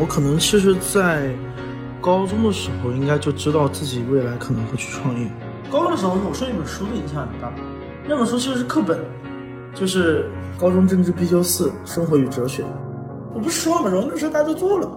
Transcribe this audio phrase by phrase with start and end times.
[0.00, 1.30] 我可能其实，在
[2.00, 5.28] 高中的时候，应该就知道自己未来可能会去创业。
[5.70, 7.52] 高中的时候，我受一本书的影响很大，
[8.08, 8.98] 那本书其实是课本，
[9.74, 10.28] 就是
[10.58, 12.62] 高中政治必修四《生活与哲学》。
[13.34, 13.88] 我不是说了吗？
[13.90, 14.90] 然后那时候大家都做了，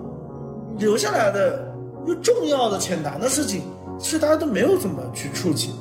[0.78, 1.74] 留下来的
[2.06, 3.62] 又重要的浅谈的事情，
[3.98, 5.74] 其实大家都没有怎么去触及。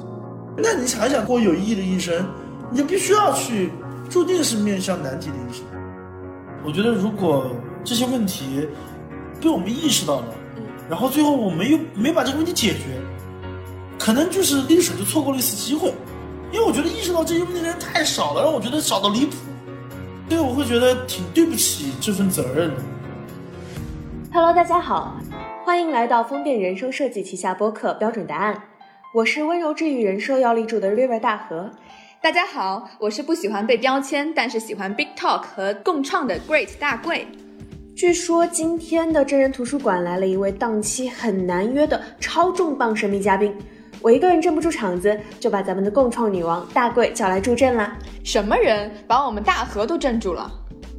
[0.56, 2.24] 那你想一想，过有意义的一生，
[2.70, 3.70] 你就必须要去，
[4.08, 5.64] 注定是面向难题的一生。
[6.64, 7.50] 我觉得，如果
[7.84, 8.66] 这些问题
[9.40, 10.34] 被我们意识到了，
[10.88, 13.00] 然后最后我们又没把这个问题解决，
[13.98, 15.92] 可能就是历史就错过了一次机会。
[16.52, 19.34] 因为我觉得意识到这些问题的人太少了，让我觉得少到离谱。
[20.28, 22.82] 所以我会觉得挺对不起这份责任的。
[24.32, 25.16] Hello，大家好，
[25.64, 28.54] 欢迎来到风变人生设计旗下播客《标准答案》，
[29.14, 31.70] 我是温柔治愈人设要立住的 River 大河。
[32.20, 37.28] 大家好，我是不喜欢被标签，但是喜欢 Big Talk 和共创的 Great 大贵。
[37.96, 43.50] 据说今天的真人图书馆来了一位档期很难约的超重磅神秘嘉宾，
[44.02, 47.96] 我一个人镇不住场子，就把咱们的共创女王大贵叫来助阵啦。
[48.22, 50.52] 什么人把我们大河都镇住了？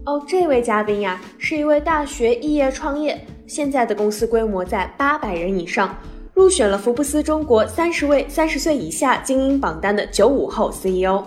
[0.08, 5.95] 哦，这位嘉宾呀，是一位大学肄业创业，现在的公司规模在八百人以上。
[6.33, 11.23] 入选了福布斯中国三十位三十岁以下精英榜单的九五后 CEO。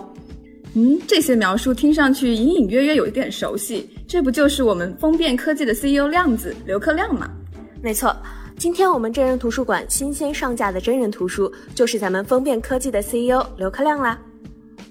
[0.73, 7.31] 嗯，这些描述听上去隐隐约约有一点熟悉，这不就是我们风变科技的 CEO 亮子刘克亮吗？
[7.81, 8.13] 没错，
[8.57, 14.19] 今天我们真人图书馆新鲜上架的真人图书就是咱们风变科技的 CEO 刘克亮啦。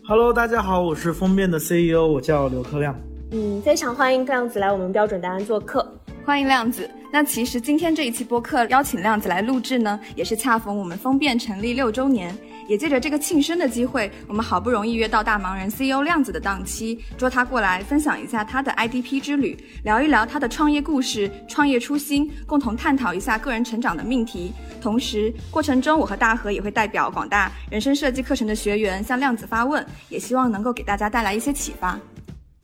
[0.06, 2.98] Hello，大家好，我是风变的 CEO，我叫刘克亮。
[3.32, 5.86] 嗯，非常欢迎亮子来我们标准答案做客。
[6.24, 6.88] 欢迎亮子。
[7.12, 12.34] 那其实今天这一期播客邀请亮子来录制呢，也是恰逢我们风变成立六周年，
[12.70, 24.52] 也借着这个庆生的机会，我们好不容易约到大忙人 CEO 亮子的档期，捉他过来分享一下他的 IDP 之旅，聊一聊他的创业故事、创业初心，共同探讨一下个人成长的命题。
[24.80, 31.98] 同时，过程中我和大河也会代表广大人生设计课程的学员向亮子发问，也希望能够给大家带来一些启发。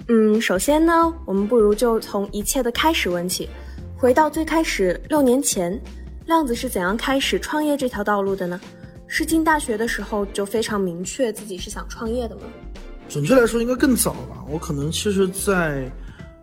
[0.06, 3.48] 嗯，首先呢，我们不如就从一切的开始问起，
[3.98, 5.76] 回到最开始六年前，
[6.26, 8.60] 亮子是怎样开始创业这条道路的呢？
[9.06, 12.42] 是进大学的时候就非常明确自己是想创业的吗？
[13.08, 14.44] 准确来说，应该更早吧。
[14.48, 15.90] 我可能其实，在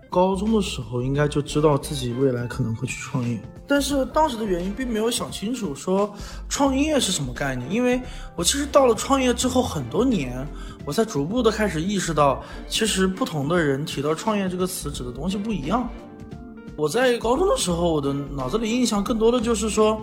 [0.09, 6.13] 高中的时候，应该就知道自己未来可能会去创业，但是当时的原因并没有想清楚说
[6.47, 7.99] 创业是什么概念，因为
[8.35, 10.47] 我其实到了创业之后很多年。
[10.85, 15.89] 我才逐步的开始意识到，其实不同的人提到创业这个词指的东西不一样。
[16.75, 20.01] 我在高中的时候，我的脑子里印象更多的就是说，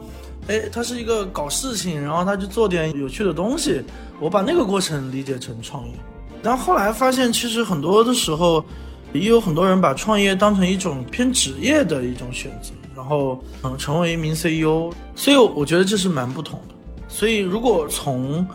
[0.49, 3.83] 哎，他是一个搞事情，然后他去做点有趣的东西。
[4.19, 5.95] 我把那个过程理解成创业。
[6.43, 8.65] 但后来发现，其实很多的时候，
[9.13, 14.93] 也有很多人把创业当成一种偏职业的一种选择，然后嗯，成为一名 CEO。
[15.15, 16.75] 所以我觉得这是蛮不同的。
[17.09, 18.47] 所以如果从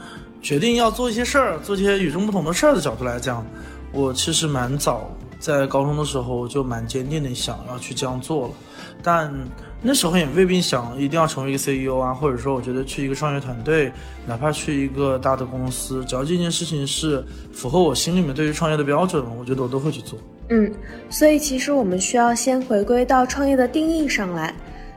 [0.42, 3.46] 决定要做一些事儿，做一些与众不同的事儿的角度来讲，
[3.92, 5.10] 我其实蛮早，
[5.40, 8.54] 在高中的时候就蛮坚定的想要去这样做了，
[9.02, 9.34] 但
[9.82, 13.92] 那时候也未必想一定要成为一个 CEO 啊，或者说我觉得去一个创业团队，
[14.26, 20.18] 哪怕去一个大的公司，只要这件事情是符合我心里面对于创业的标准，我觉得我都会去做。
[20.50, 20.72] 嗯，
[21.10, 24.54] 所以其实我们需要先回归到创业的定义上来，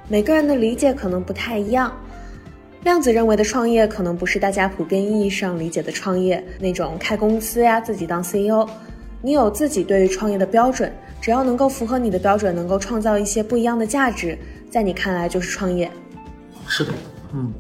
[0.09, 1.93] 每个人的理解可能不太一样。
[2.85, 8.67] 量子认为的创业可能不是大家普遍意义上理解的创业，那种开公司呀，自己当 CEO。
[9.21, 14.39] 你有自己对于创业的标准，只要能够符合你的标准，能够创造一些不一样的价值，
[14.71, 15.91] 在你看来就是创业。
[16.67, 16.93] 是的，
[17.33, 17.53] 嗯。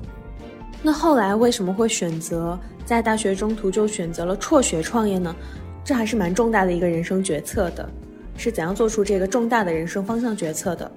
[0.82, 5.34] 那后来为什么会选择在大学中途就选择了辍学创业呢？
[5.84, 7.88] 这还是蛮重大的一个人生决策的，
[8.36, 10.90] 是怎样做出这个重大的人生方向决策的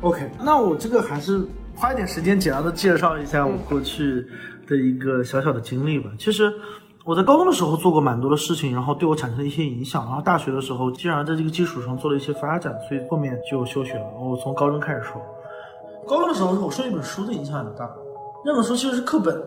[0.00, 1.46] ？OK，那我这个还是。
[1.76, 4.24] 花一点时间简单的介绍一下我过去
[4.64, 6.08] 的一个小小的经历吧。
[6.16, 6.48] 其实
[7.06, 10.06] 我在高中的时候做过蛮多的事情，然后对我产生了一些影响。
[10.06, 14.06] 然后大学的时候，既然在这个基础上做了一些发展，所以后面就休学了。
[14.18, 15.20] 我从高中开始说，
[16.08, 17.94] 高中的时候我受一本书的影响很大，
[18.42, 19.38] 那本书其实是课本，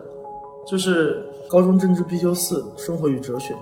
[0.64, 3.52] 就是高中政治必修四《生活与哲学》。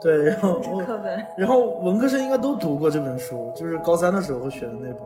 [0.00, 4.98] 对，然后课本，然后文科生应该都读过这本书，就是高三的时候学的那本。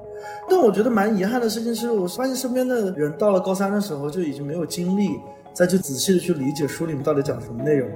[0.51, 5.19] 但我觉得蛮遗憾的事情是，我发现身边的人到了高三的时候就已经没有精力
[5.55, 7.89] 再去仔细的去理解书里面到底讲什么内容，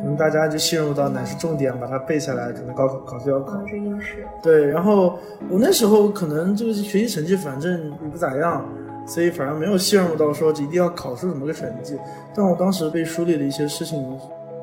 [0.00, 3.64] 可能大家就陷入到哪是重点，把它背下来，可能高考考试要考。
[3.66, 4.26] 是应试。
[4.42, 5.18] 对，然后
[5.48, 8.64] 我那时候可能就是学习成绩反正也不咋样，
[9.06, 11.96] 所以反而没有陷入到说一定要考出什么个成绩。
[12.34, 14.18] 但我当时被书里的一些事情。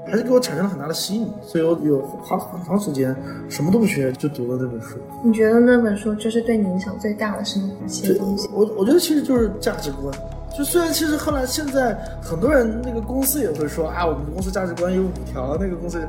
[0.09, 3.13] 还是给我产生了很大的吸引，所以我有花了很长时间
[3.49, 4.97] 什么都不学就读了那本书。
[5.21, 8.47] 你觉得那本书就是对你影响最大的是哪些东西？
[8.53, 10.17] 我我觉得其实就是价值观。
[10.57, 16.01] 就虽然其实后来现在很多人那个公司也会说啊，我们公司价值观有五条，那个公司，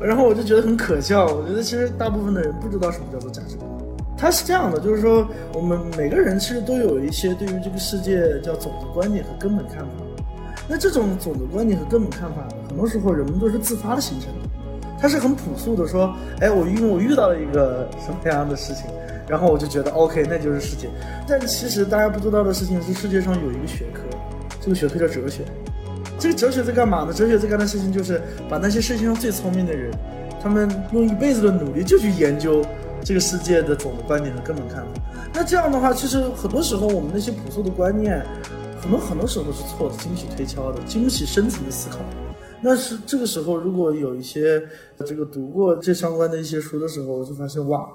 [0.00, 1.26] 然后我就觉得很可笑。
[1.26, 3.68] 我觉得其实大部分的人不知道什么叫做价值观。
[4.16, 9.90] 它是这样的，就是说我们每个人其实都有一些对于这个世界叫总的观点和根本看法。
[10.68, 14.48] 那这种总的观点和根本看法，很多时候人们都是自发的形成的。
[15.00, 18.84] 它是很朴素的说，哎，我因为我遇到了一个什么样的事情。
[19.28, 20.88] 然后我就觉得 OK，那就是世界。
[21.28, 24.00] 但其实大家不知道的事情是，世界上有一个学科，
[24.60, 25.42] 这个学科叫哲学。
[26.18, 27.12] 这个哲学在干嘛呢？
[27.12, 29.92] 哲学在干的事情就是把那些世界上最聪明的人，
[30.42, 32.64] 他们用一辈子的努力就去研究
[33.04, 34.88] 这个世界的总的观点和根本看法。
[35.32, 38.20] 那这样的话，其实很多时候我们那些朴素的观念，
[38.80, 41.98] 很多很多时候都是错的，经不起推敲的，经不起深层的思考。
[42.60, 44.60] 那是这个时候，如果有一些
[45.06, 47.86] 这个读过这相关的一些书的时候，我就发现哇。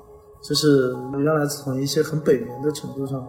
[0.44, 3.26] 就是原来从一些很北面的程度上，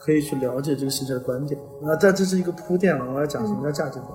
[0.00, 1.58] 可以去了解这个世界的观点。
[1.80, 4.10] 那在这是一个铺垫了，我要讲什么叫价值观。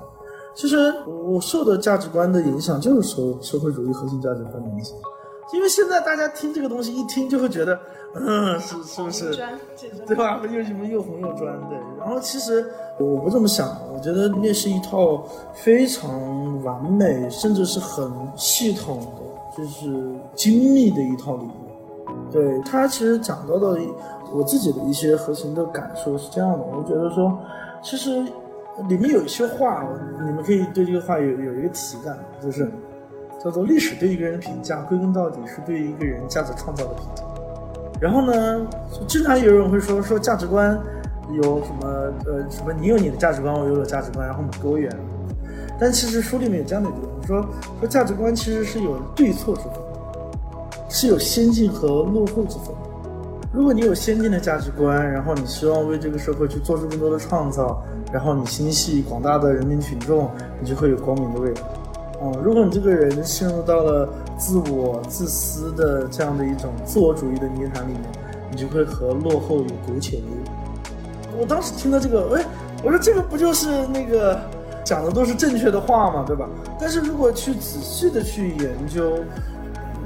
[0.56, 4.96] 其实我受的价值观的影响就是受社会主义核心价值观的影响。
[5.52, 7.80] 因为现在大家听这个东西一听就会觉得，
[8.16, 9.36] 嗯，是是不是？
[10.06, 10.40] 对吧？
[10.46, 11.60] 又什么又红又专？
[11.70, 11.78] 对。
[12.00, 12.66] 然后其实
[13.00, 21.63] 我不这么想，我觉得那是一套非常完美，甚至是很系统的，就是精密的一套理论。
[22.34, 23.80] 对他其实讲到的
[24.34, 27.38] 我自己的一些核心的感受是这样的，我觉得说，
[27.84, 28.10] 其实
[28.90, 29.88] 里面有一些话，
[30.26, 32.68] 你们可以对这个话有有一个体感，就是
[33.44, 37.24] 叫做历史对一个人的评价，归根到底是对一个人价值创造的评价。
[38.02, 38.66] 然后呢，
[39.08, 40.76] 经常有人会说说价值观
[41.32, 41.88] 有什么
[42.26, 44.92] 呃什么，你有你的价值观，我有我的价值观，然后我们多元。
[45.80, 47.46] 但其实书里面有这样的一句说
[47.80, 49.83] 说价值观其实是有对错之分。
[50.94, 52.68] 是有先进和落后之分。
[53.52, 60.30] 如果你有先进的价值观，然后你希望为这个社会去做出更多的创造，然后你心系广大的人民群众，
[60.62, 61.62] 你就会有光明的未来。
[62.22, 64.08] 哦，如果你这个人陷入到了
[64.38, 68.04] 自我自私的这样的一种自我主义的泥潭里面，
[68.52, 71.40] 你就会和落后有苟且的未来。
[71.40, 72.46] 我当时听到这个，哎，
[72.84, 74.40] 我说这个不就是那个
[74.84, 76.48] 讲的都是正确的话嘛，对吧？
[76.80, 79.18] 但是如果去仔细的去研究。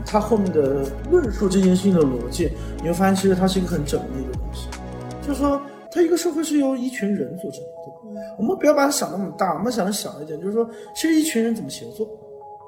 [0.08, 4.70] 他后面的论述这件事情的逻辑，你会发现其实它是一个很缜密的东西。
[5.22, 5.62] 就是说，
[5.92, 7.68] 它一个社会是由一群人组成的。
[8.38, 12.08] 我们不要把它想那么大，我们想的小一点，就是说，其实一群人怎么协作？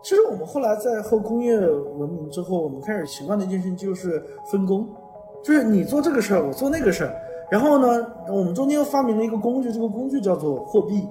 [0.04, 4.22] 其实我们后来在后工业文明之后，我们开始习惯的一件事情就是
[4.52, 4.88] 分工，
[5.44, 7.16] 就是你做这个事儿，我做那个事儿。
[7.50, 11.08] 然后呢，我们中间又发明了一个工具，这个工具叫做货币，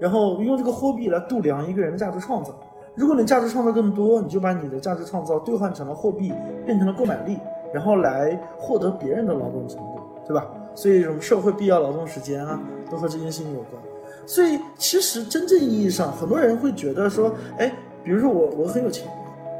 [0.00, 2.52] 然后用这个货币来度量一个人的价值创造。
[2.96, 6.32] 如果你价值创造更多，你就把你的价值创造兑换成了货币，
[6.64, 7.38] 变成了购买力，
[7.72, 10.46] 然后来获得别人的劳动成果，对吧？
[10.74, 12.58] 所以，什么社会必要劳动时间啊，
[12.90, 13.82] 都和这件事情有关。
[14.24, 17.70] 所以，其实真正意义上，很多人会觉得说，哎，
[18.02, 19.06] 比如说我我很有钱，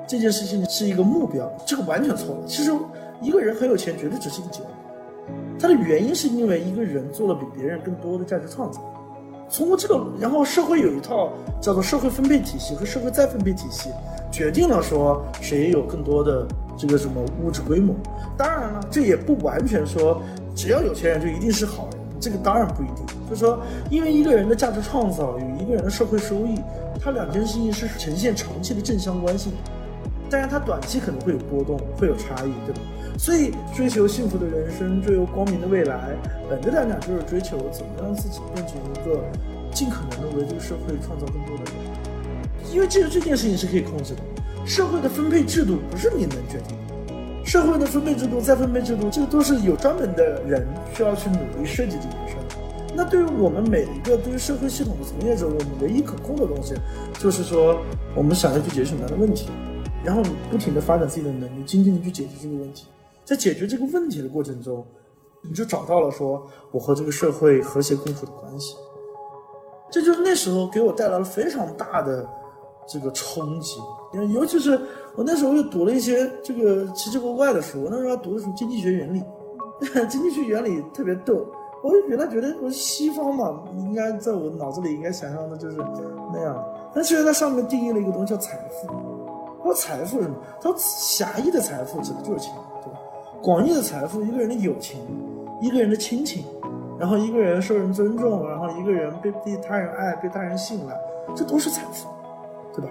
[0.07, 2.41] 这件事情是一个目标，这个完全错了。
[2.47, 2.73] 其实，
[3.21, 4.71] 一个人很有钱绝对只是一个结果，
[5.61, 8.81] 它的原因是因为一个人做了比别人更多的价值创造。
[9.51, 13.91] 通过这个，然后社会有一套叫做社会分配体系和社会再分配体系，
[14.31, 16.47] 决定了说谁有更多的
[16.77, 17.95] 这个什么物质规模。
[18.37, 20.21] 当然了，这也不完全说
[20.55, 23.07] 只要有钱人就一定是好人，这个当然不一定。
[23.29, 23.59] 就是说，
[23.91, 26.61] 因为一个人的价值创造与一个人的社会收益，
[27.01, 29.53] 它两件事情是呈现长期的正相关性。
[30.29, 32.81] 当然，它短期可能会有波动，会有差异，对吧？
[33.19, 36.15] 所以，追求幸福的人生，追求光明的未来，
[36.51, 39.25] 本质来讲就是追求怎么让自己变成一个
[39.73, 41.75] 尽可能的为这个社会创造更多的人。
[42.73, 44.21] 因为这个这件事情是可以控制的，
[44.67, 52.43] 社会的分配制度不是你能决定的，社会的分配制度、再分配制度，这个都是有专门的人需要去努力设计这件事儿。
[52.95, 56.75] 那对于我们每一个对于社会系统的从业者，我们唯一可控的东西，
[57.19, 57.81] 就是说
[58.15, 59.49] 我们想要去解决什么样的问题，
[60.05, 62.87] 然后你不停的发展自己的能力，精进的去解决这个问题。
[63.27, 64.87] 在解决这个问题的过程中，
[65.43, 68.77] 你就找到了说我和这个社会和谐共处的关系。
[69.91, 72.25] 这就是那时候给我带来了非常大的
[72.87, 73.81] 这个冲击，
[74.15, 74.81] 因为尤其是
[75.17, 77.83] 我那时候又读了一些这个奇奇怪怪的书。
[77.83, 79.21] 我那时候还读的是经济学原理，
[80.09, 81.47] 经济学原理特别逗。
[81.83, 85.77] 我原来觉得我西方嘛，应该在我脑子里应该想象的就是
[86.33, 86.65] 那样，
[86.95, 88.89] 但其实它上面定义了一个东西叫财富。
[89.63, 90.37] 说财富是什么？
[90.61, 92.53] 他说狭义的财富指的就是钱。
[92.83, 93.01] 对吧
[93.43, 95.01] 广义的财富，一个人的友情，
[95.61, 96.45] 一个人的亲情，
[96.99, 100.97] 然后一个人受人尊重，然后一个人被被他人爱，被他人信赖，
[101.35, 102.09] 这都是财富，
[102.75, 102.91] 对吧？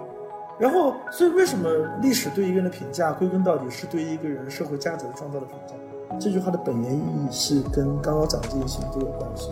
[0.57, 1.69] 然后，所以为什么
[2.01, 5.73] 历史对一个人的评价，归根到底是对一个人社会价值的创造的评价？
[6.17, 9.49] 这句话的本源意义是跟刚刚讲的这件事情都有关系。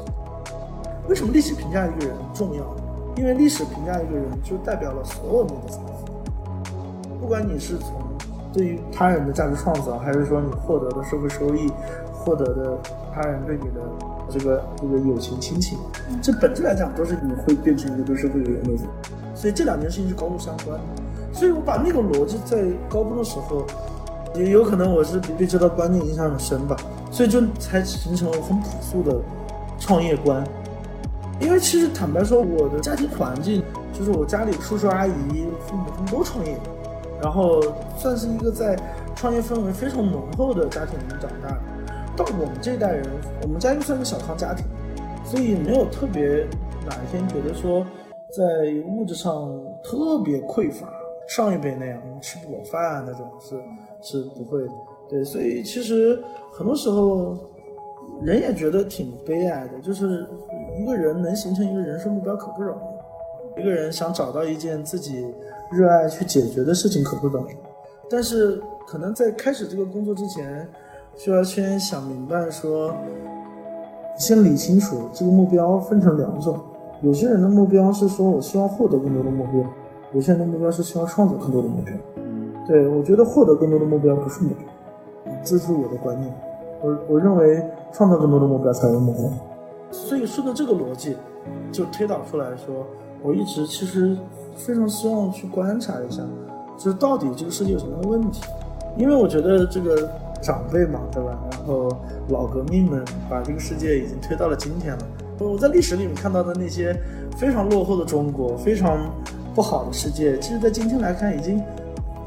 [1.09, 2.63] 为什么历史评价一个人重要？
[3.17, 6.13] 因为历史评价一个人，就代表了所有人的财富。
[7.19, 8.01] 不管你是从
[8.53, 11.71] 对于他人的价值创造，还是说你获得的社会收益，
[12.13, 12.77] 获得的
[13.13, 13.81] 他人对你的
[14.29, 15.77] 这个这个友情亲情，
[16.21, 18.79] 这本质来讲都是你会变成一个对社会有用的人。
[19.33, 20.83] 所以这两件事情是高度相关的。
[21.33, 23.65] 所以我把那个逻辑在高中的时候，
[24.35, 26.77] 也有可能我是被这套观念影响很深吧，
[27.09, 29.19] 所以就才形成了很朴素的
[29.79, 30.43] 创业观。
[31.39, 35.11] 因为其实坦白说，我的家庭环境就是我家里叔叔阿姨、
[35.67, 36.55] 父母他们都创业，
[37.23, 37.59] 然后
[37.97, 38.77] 算是一个在
[39.15, 41.61] 创业氛围非常浓厚的家庭里面长大的。
[42.15, 43.07] 到我们这一代人，
[43.41, 44.65] 我们家又算个小康家庭，
[45.25, 46.45] 所以没有特别
[46.85, 47.83] 哪一天觉得说。
[48.35, 48.43] 在
[48.87, 49.47] 物质上
[49.83, 50.91] 特别匮乏，
[51.27, 53.55] 上一辈那样吃不饱饭那种是
[54.01, 54.71] 是不会的。
[55.07, 56.19] 对，所以其实
[56.51, 57.37] 很多时候
[58.23, 60.27] 人也觉得挺悲哀的，就是
[60.81, 62.75] 一个人能形成一个人生目标可不容
[63.55, 65.23] 易，一个人想找到一件自己
[65.73, 67.55] 热爱去解决的事情可不容易。
[68.09, 70.67] 但是可能在开始这个工作之前，
[71.15, 72.93] 需要先想明白说，
[74.17, 76.59] 先理清楚这个目标分成两种。
[77.01, 79.63] 有些人的目标是说，我希望获得更多的目标；
[80.13, 81.93] 有些人的目标是希望创造更多的目标。
[82.65, 86.33] 对我觉得获得更多的目标不是目标，这是我的观念。
[86.81, 87.61] 我我认为
[87.91, 89.23] 创造更多的目标才是目标。
[89.91, 91.17] 所以顺着这个逻辑，
[91.71, 92.85] 就推导出来说，
[93.23, 94.15] 我一直其实
[94.55, 96.21] 非常希望去观察一下，
[96.77, 98.41] 就是到底这个世界有什么样的问题。
[98.97, 100.07] 因为我觉得这个
[100.41, 101.39] 长辈嘛，对吧？
[101.51, 101.89] 然后
[102.27, 104.99] 老革命们把这个世界已经推到了今天了。
[105.39, 106.95] 我在历史里面看到的那些
[107.35, 109.09] 非常落后的中国，非常
[109.55, 111.59] 不好的世界，其实，在今天来看已经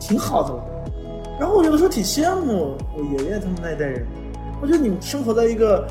[0.01, 0.65] 挺好的了。
[1.39, 4.05] 然后我有的时候挺羡慕我爷爷他们那一代人，
[4.61, 5.87] 我觉得你们生活在一个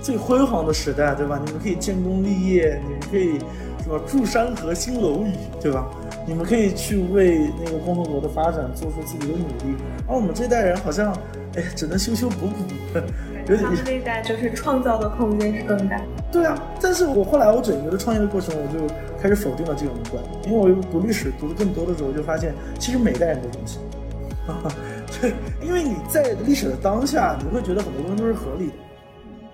[0.00, 1.40] 最辉煌的时代，对吧？
[1.44, 3.38] 你们可以建功立业，你们可以
[3.90, 5.86] 么筑山河兴楼宇，对吧？
[6.26, 9.76] 你们可以去为那个共和国的发展做出自己的努力。
[10.06, 11.12] 而我们这代人好像，
[11.56, 12.54] 哎，只能修修补补。
[13.46, 16.00] 他们那一代就是创造的空间是更大。
[16.30, 18.86] 对啊，但是我后来我整个的创业的过程，我就
[19.20, 23.82] 开始否定了这种观点，因为我读历史读的更多的时候，就发现其实每代人都这么想。
[25.20, 25.34] 对，
[25.66, 28.74] 因为你在历史的当下，你会觉得很多东西都是合理的。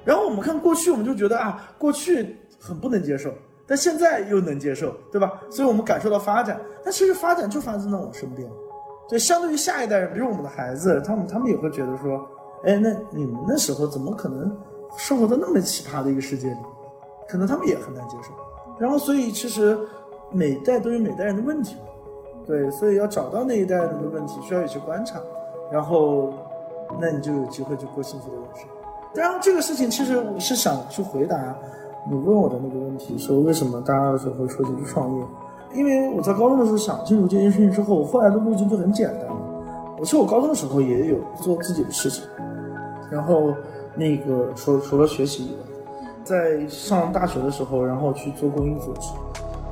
[0.04, 3.32] 然后我们看过去，我们就觉得啊，过去很不能接受，
[3.66, 5.40] 但现在又能接受，对吧？
[5.50, 8.48] 所以我们感受到发展，但其实发展就发生在我身边。
[9.08, 12.28] 对，相对于下一代人，比如我们的孩子，他们他们也会觉得说。
[12.64, 14.50] 哎，那你们那时候怎么可能
[14.96, 16.56] 生活在那么奇葩的一个世界里？
[17.28, 18.32] 可能他们也很难接受。
[18.78, 19.78] 然后，所以其实
[20.32, 21.76] 每代都有每代人的问题，
[22.44, 25.20] 对，所以要找到那一代人的问题，需要有些观察，
[25.70, 26.32] 然后
[26.98, 28.64] 那你就有机会去过幸福的人生。
[29.14, 31.36] 当然，这个事情其实我是想去回答
[32.08, 35.24] 你问我的那个问题，说为什么大二的时候会说起去创业？
[35.74, 39.28] 因为我在高中的时候想清楚这件事情之后，我后来的路径就很简单。
[39.98, 42.22] 我其实我高中的时候也有做自己的事情。
[43.10, 43.52] 然后，
[43.94, 45.58] 那个除除了学习以外，
[46.24, 49.08] 在上大学的时候，然后去做公益组织。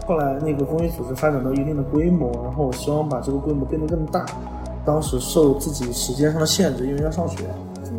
[0.06, 4.26] 后来那个公益组织发展到一定的规模，然后我希望把这个规模变得更大。
[4.84, 7.44] 当时受自己时间上的限制，因为要上学，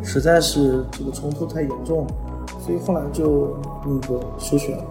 [0.04, 2.08] 实在是这个冲突太严重了，
[2.66, 3.56] 所以后来就
[3.86, 4.84] 那个休学了，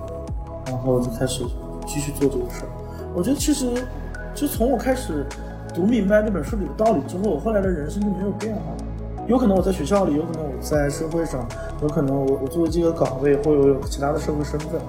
[0.67, 1.43] 然后就开始
[1.85, 2.69] 继续做这个事儿。
[3.13, 3.85] 我觉得其实，
[4.33, 5.27] 就从我开始
[5.75, 8.61] 读明白那本书里的道理之后，我后来的人生就没有变化。
[9.27, 11.45] 有可能我在学校里，有可能我在社会上，
[11.83, 14.81] 有可能我我作为这个岗位或有有其他的社会身份，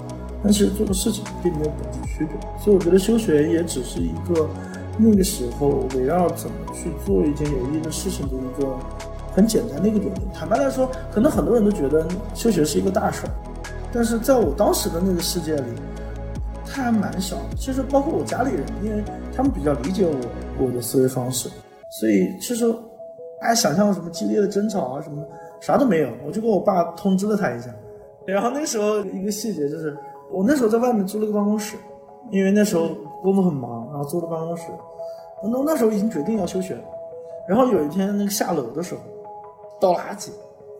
[0.43, 2.35] 但其实做的事情并没有本质区别。
[2.59, 4.47] 所以我觉得休学也只是一个
[4.95, 8.67] 那个时候围绕怎么去做一件有意义的事情的一个
[9.35, 10.11] 很简单的一个点。
[10.33, 13.29] 坦白来说，可能很多人都觉得休学是一个大事儿，
[13.91, 15.63] 但是在我当时的那个世界里，
[16.65, 17.35] 它还蛮小。
[17.57, 19.03] 其实包括我家里人，因为
[19.35, 21.49] 他们比较理解我我的思维方式，
[21.89, 22.73] 所以其实。
[23.41, 25.23] 还想象什么激烈的争吵啊什么，
[25.59, 26.09] 啥都没有。
[26.25, 27.69] 我就跟我爸通知了他一下，
[28.25, 29.95] 然后那时候一个细节就是，
[30.31, 31.75] 我那时候在外面租了个办公室，
[32.31, 32.89] 因为那时候
[33.21, 34.63] 工作很忙，然后租了办公室。
[35.43, 36.75] 那那时候已经决定要休学，
[37.47, 39.01] 然后有一天那个下楼的时候，
[39.79, 40.29] 倒垃圾，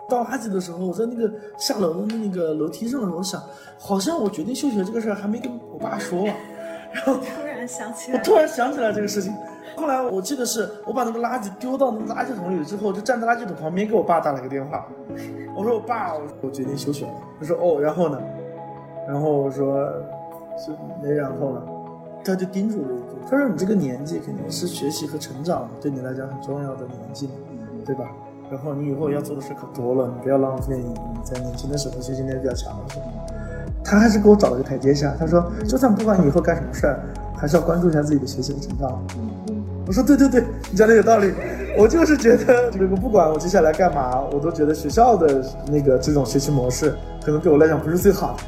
[0.10, 3.42] 倒垃圾的时候，我在那个下楼的那个楼梯上的时候想，
[3.78, 6.26] 好像我决定休学这个事儿还没跟我爸说，
[6.92, 9.34] 然后突然想起来，我突然想起来这个事情。
[9.76, 14.88] 后来我记得是我把那个垃圾丢到那个垃圾桶里之后，就站在垃圾桶旁边给我爸打了个电话。
[15.54, 18.22] 我说：“我爸，我决定休学了。”他说：“哦，然后呢？”
[19.06, 19.86] 然后我说
[20.58, 20.72] ：“是
[21.04, 21.64] 没然后了。”
[22.24, 27.34] 他就叮嘱了一句，他说你这个年纪肯定是学习和成长对你来讲很重要的年纪嘛，
[27.86, 28.10] 对吧？
[28.50, 33.06] 然后你以后要做的事可多了，你不要浪费你在年轻的时候学习能力比较强的时候。
[33.84, 37.00] 他还是给我找了个台阶下，他说就算不管你以后干什么事儿，
[37.36, 39.00] 还是要关注一下自己的学习和成长。
[39.88, 41.32] 我说对对对，你讲的有道理。
[41.78, 48.44] 我就是觉得这个不管我接下来干嘛，我都觉得学校的那个这种学习模式可能对我来讲不是最好的。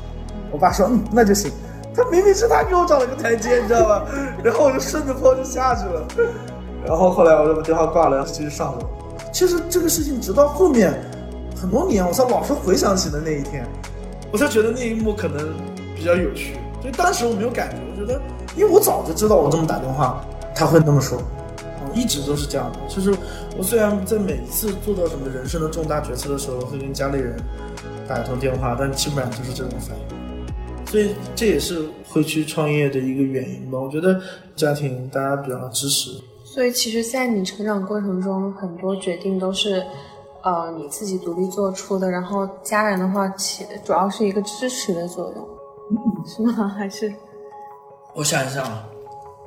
[0.52, 1.52] 我爸说嗯那就行。
[1.94, 4.06] 他明明是他给我找了个台阶，你知道吧？
[4.44, 6.08] 然后我就顺着坡就下去了。
[6.86, 8.80] 然后后来我就把电话挂了，然后继续上楼。
[9.32, 10.94] 其实这个事情直到后面
[11.56, 13.66] 很多年，我才老是回想起的那一天，
[14.32, 15.54] 我才觉得那一幕可能
[15.96, 16.56] 比较有趣。
[16.82, 18.22] 所以当时我没有感觉，我觉得
[18.56, 21.22] 因为我早就知道我这么打电话他会那么说，
[21.94, 22.80] 一直都是这样的。
[22.88, 23.12] 就是
[23.58, 27.36] 我虽然在每一次做到什么人生的重大决策的时候会跟家里人
[28.08, 30.18] 打一通电话，但基本上就是这种反应。
[30.86, 33.80] 所以这也是会去创业的一个原因吧。
[33.80, 34.20] 我觉得
[34.56, 36.12] 家庭大家比较支持。
[36.58, 39.86] 所以其实，在你成长过程中，很多决定都是，
[40.42, 42.10] 呃，你自己独立做出的。
[42.10, 46.68] 然后家人的话，起主要是一个支持的作用，是吗？
[46.68, 47.14] 还是？
[48.16, 48.90] 我想一下啊，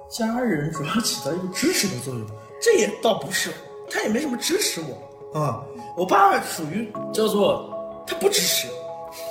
[0.08, 2.24] 家人主要起到一个支持的作用，
[2.62, 3.50] 这也倒不是，
[3.90, 5.64] 他也没什么支持我啊。
[5.96, 7.68] 我爸属于叫做
[8.06, 8.68] 他不支持，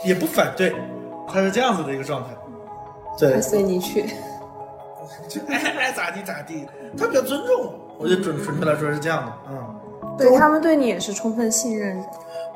[0.05, 0.75] 也不反对。
[1.29, 2.35] 他是这样子的一个状态，
[3.17, 4.03] 对，随你去，
[5.27, 6.65] 就爱爱咋地咋地。
[6.97, 7.65] 他比较尊重
[7.97, 9.75] 我，我就准准确来说是这样的，嗯，
[10.17, 12.03] 对他们对你也是充分信任。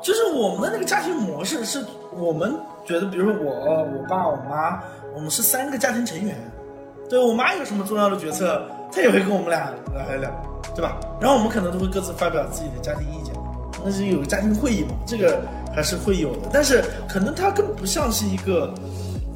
[0.02, 4.82] 就是我们的那个家庭模式是，我们觉得，比如说我、我爸、我妈，
[5.14, 6.36] 我们是三个家庭成员。
[7.08, 10.30] 对我妈有什么重要的决策，她也会跟我们俩来聊，
[10.74, 10.98] 对吧？
[11.20, 13.34] 然后我们可能都会各自发表自己的家庭意见，
[13.84, 15.40] 那是有个家庭会议嘛，这个。
[15.74, 18.72] 还是会有的，但是可能它更不像是一个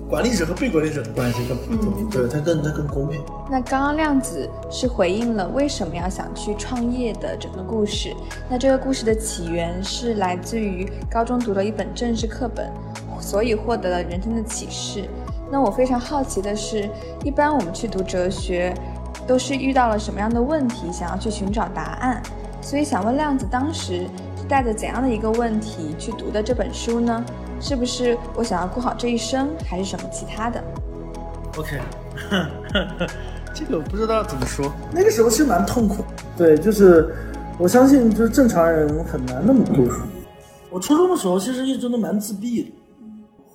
[0.08, 3.20] 管理者和被管理者的关系，更对它更它更公平。
[3.50, 8.16] 那刚刚量子是回应了为什么要想去创业的整个故事。
[8.48, 12.72] 那这个故事的起源是来自于高中读了一本政治课本，
[13.20, 15.04] 所以获得了人生的启示。
[15.50, 16.88] 那我非常好奇的是，
[17.22, 18.72] 一般我们去读哲学，
[19.26, 22.22] 都是遇到了什么样的问题，想要去寻找答案？
[22.62, 24.06] 所以想问量子当时。
[24.48, 27.24] 带着怎样的一个问题去读的这本书呢？
[27.60, 30.62] 是不是我想要过好这一生，还是什么其他的
[31.56, 31.80] ？OK，
[33.52, 34.72] 这个我不知道怎么说。
[34.92, 36.04] 那个时候其实蛮痛苦。
[36.36, 37.12] 对，就是
[37.58, 40.00] 我相信，就是正常人很难那么读书。
[40.70, 42.72] 我初中的时候其实一直都蛮自闭的，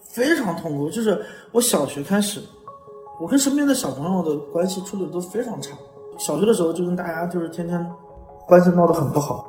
[0.03, 0.89] 非常痛苦。
[0.89, 2.41] 就是我小学开始，
[3.21, 5.71] 我跟身边的小朋友的关系处的都非常差。
[6.17, 7.89] 小学的时候就跟大家就是天天
[8.45, 9.47] 关系闹得很不好。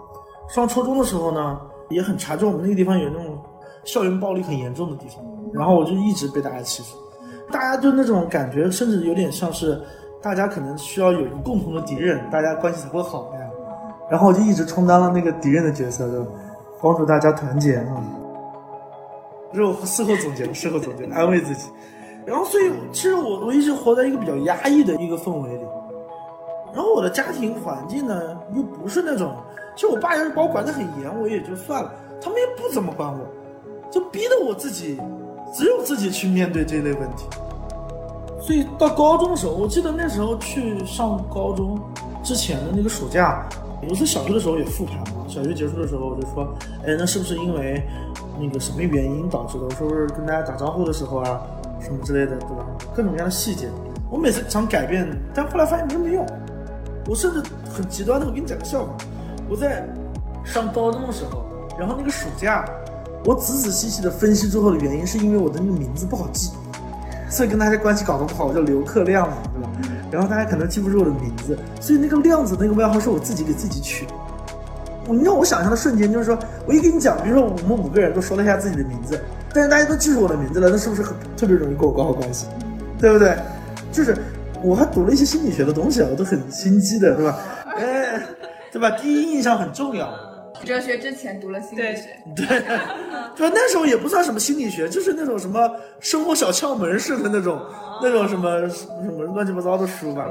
[0.48, 3.38] 上初中的时候呢，也很差，就我们那个地方有那种
[3.84, 6.96] 校园暴力很严重的地方，然后我就一直被大家欺负，
[7.50, 9.80] 大家就那种感觉，甚至有点像是
[10.22, 13.50] 大家可能需要有一个共同的敌人，大家关系才会好那样，
[14.10, 16.26] 然后我就一直充当了那个敌人的角色，就
[16.80, 17.86] 帮助大家团结啊。
[19.52, 21.68] 之后事后总结，事后总结，安慰自己，
[22.26, 25.64] 然后所以其实我我一直活在一个比较压抑的一个氛围里，
[26.74, 29.34] 然后我的家庭环境呢又不是那种。
[29.74, 31.92] 其实我爸要是把我管得很严，我也就算了。
[32.22, 33.26] 他们也不怎么管我，
[33.90, 35.00] 就逼得我自己，
[35.52, 37.26] 只有自己去面对这类问题。
[38.40, 41.80] 所以到高中的时候，我记得那时候去上高中
[42.22, 43.48] 之前的那个暑假，
[43.88, 45.24] 我是小学的时候也复盘嘛。
[45.26, 46.54] 小学结束的时候，我就说，
[46.86, 47.82] 哎，那是不是因为
[48.38, 49.64] 那个什么原因导致的？
[49.64, 51.40] 我说是跟大家打招呼的时候啊，
[51.80, 52.66] 什么之类的，对吧？
[52.94, 53.68] 各种各样的细节，
[54.10, 56.24] 我每次想改变，但后来发现没什么用。
[57.06, 58.94] 我甚至很极端的，我给你讲个笑话。
[59.48, 59.86] 我在
[60.44, 61.44] 上高中的时候，
[61.78, 62.64] 然后那个暑假，
[63.24, 66.50] 我仔仔细细的分析之后的原因，是因为我的那个名字不好记，
[67.28, 69.70] 所以跟大家关系搞得不好，我叫刘克亮嘛，对吧？
[70.10, 74.12] 然后大家可能记不住我的名字，所以那个亮子那个外号是我自己给自己取的。
[75.06, 79.20] 你让我想象的瞬间，就是说我一跟你讲，比如说我们五个人都说了一下自己的名字，
[79.52, 82.46] 但是大家都记住我的名字了，那是不是很特别容易跟我搞好关系？
[82.98, 83.36] 对不对？
[83.92, 84.16] 就是
[84.62, 87.38] 我还读了一些心理学的东西啊，我都很心机的，对吧？
[87.76, 88.20] 哎。
[88.74, 88.90] 对吧？
[89.00, 90.12] 第一印象很重要。
[90.64, 92.46] 哲学之前读了心理学，对，
[93.36, 97.60] 对，那时候也不算什么心理学，就是那种什么生活小窍门似的那种，
[98.00, 100.24] 那种什么什么乱七八糟的书吧。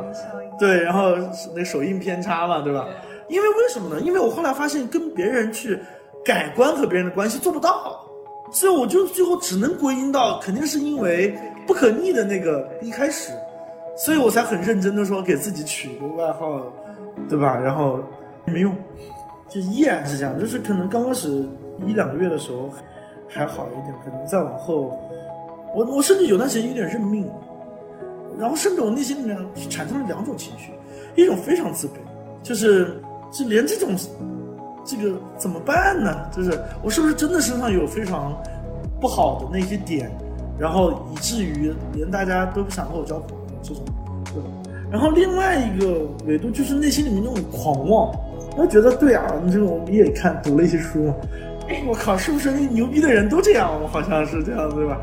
[0.58, 1.16] 对，然后
[1.54, 2.88] 那手印偏差嘛，对吧？
[3.28, 4.00] 因为为什么呢？
[4.00, 5.78] 因为我后来发现跟别人去
[6.24, 8.00] 改观和别人的关系做不到，
[8.52, 13.34] 所以我就最后只能归因到肯定是因为不可逆的那个一开始，
[13.98, 16.62] 所以我才很认真的说给自己取一个外号，
[17.30, 17.60] 对吧？
[17.60, 18.00] 然后。
[18.46, 18.76] 没用，
[19.50, 20.40] 就依然是这样。
[20.40, 21.46] 就是可能刚开始
[21.86, 22.70] 一两个月的时候
[23.28, 25.00] 还好一点，可能再往后，
[25.76, 27.30] 我我甚至有段时间有点认命。
[28.40, 29.38] 然后甚至我内心里面
[29.70, 30.72] 产生了两种情绪，
[31.16, 31.92] 一种非常自卑，
[32.42, 33.00] 就是
[33.32, 33.96] 就连这种
[34.84, 36.28] 这个怎么办呢？
[36.32, 38.36] 就是我是不是真的身上有非常
[39.00, 40.12] 不好的那些点，
[40.58, 43.84] 然后以至于连大家都不想和我交朋友这种，
[44.26, 44.50] 对吧？
[44.92, 48.12] 然后另外一个维度就是内心里面那种狂妄，
[48.56, 51.16] 我觉得对啊，你这个我们也看读了一些书嘛，
[51.68, 53.72] 哎，我靠，是不是那牛逼的人都这样？
[53.82, 54.98] 我好像是这样，对吧？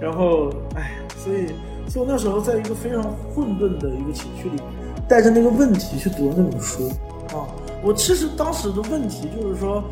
[0.00, 1.46] 然后，哎，所以，
[1.88, 3.02] 所以我那时候在一个非常
[3.34, 4.60] 混沌的一个情绪里，
[5.08, 6.88] 带着那个问题去读了那本书
[7.32, 7.46] 啊。
[7.82, 9.84] 我其实当时的问题就是说，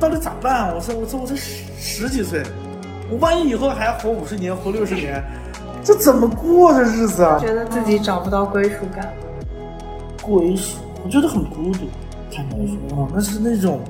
[0.00, 0.74] 到底咋办？
[0.74, 2.42] 我说，我说，我才十十几岁，
[3.08, 5.22] 我万一以后还要活五十年，活六十年，
[5.84, 7.38] 这怎么过这日子啊？
[7.38, 9.12] 觉得自己找不到归属感，
[10.20, 11.86] 归属，我觉得很孤独。
[12.32, 13.80] 坦白说啊，那是那种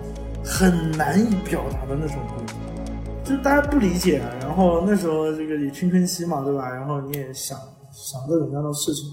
[0.45, 2.53] 很难以表达的那种孤独。
[3.25, 6.69] 就是大家不理解，然后那时候这个也青春期嘛，对吧？
[6.69, 7.57] 然后你也想
[7.91, 9.09] 想各种各样的事情，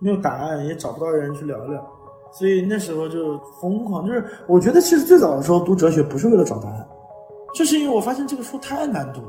[0.00, 1.86] 没有答案，也找不到人去聊聊，
[2.32, 4.04] 所以那时候就疯狂。
[4.04, 6.88] 就是我觉得其实最早的时候读哲学不是为了找答案，
[7.54, 9.28] 就是因为我发现这个书太难读了，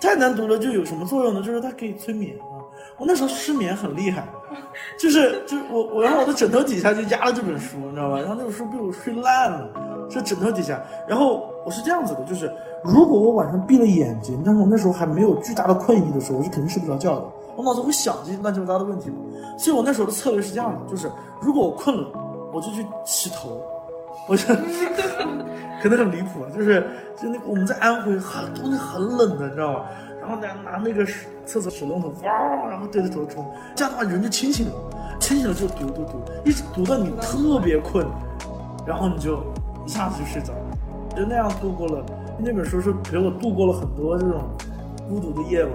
[0.00, 1.42] 太难读了，就有什么作用呢？
[1.42, 2.62] 就是它可以催眠啊。
[2.96, 4.28] 我那时候失眠很厉害，
[4.98, 8.18] 就是就是我我然后我的枕头底下就压了这本书，你知道吧？
[8.18, 9.68] 然后那本书被我睡烂了，
[10.10, 10.82] 这枕头底下。
[11.08, 12.52] 然后我是这样子的，就是。
[12.84, 17.24] 如果我晚上闭了眼睛，但是我那时候还没有巨大的困意的时候，我是肯定睡不着觉的。
[17.54, 19.18] 我脑子会想这些乱七八糟的问题嘛。
[19.56, 21.08] 所以我那时候的策略是这样的，就是
[21.40, 22.08] 如果我困了，
[22.52, 23.62] 我就去洗头。
[24.26, 24.52] 我就
[25.80, 26.84] 可能很离谱，就是
[27.16, 29.86] 就那个我们在安徽很冬天很冷的，你知道吧？
[30.22, 31.04] 然后拿拿那个
[31.44, 34.72] 厕所水龙头，哇，然后对着头冲，这样的话人就清醒了，
[35.18, 38.06] 清醒了就读读读，一直读到你特别困，
[38.86, 39.42] 然后你就
[39.84, 42.04] 一下子就睡着了，就那样度过了。
[42.38, 44.40] 那本书是陪我度过了很多这种
[45.08, 45.72] 孤独的夜晚，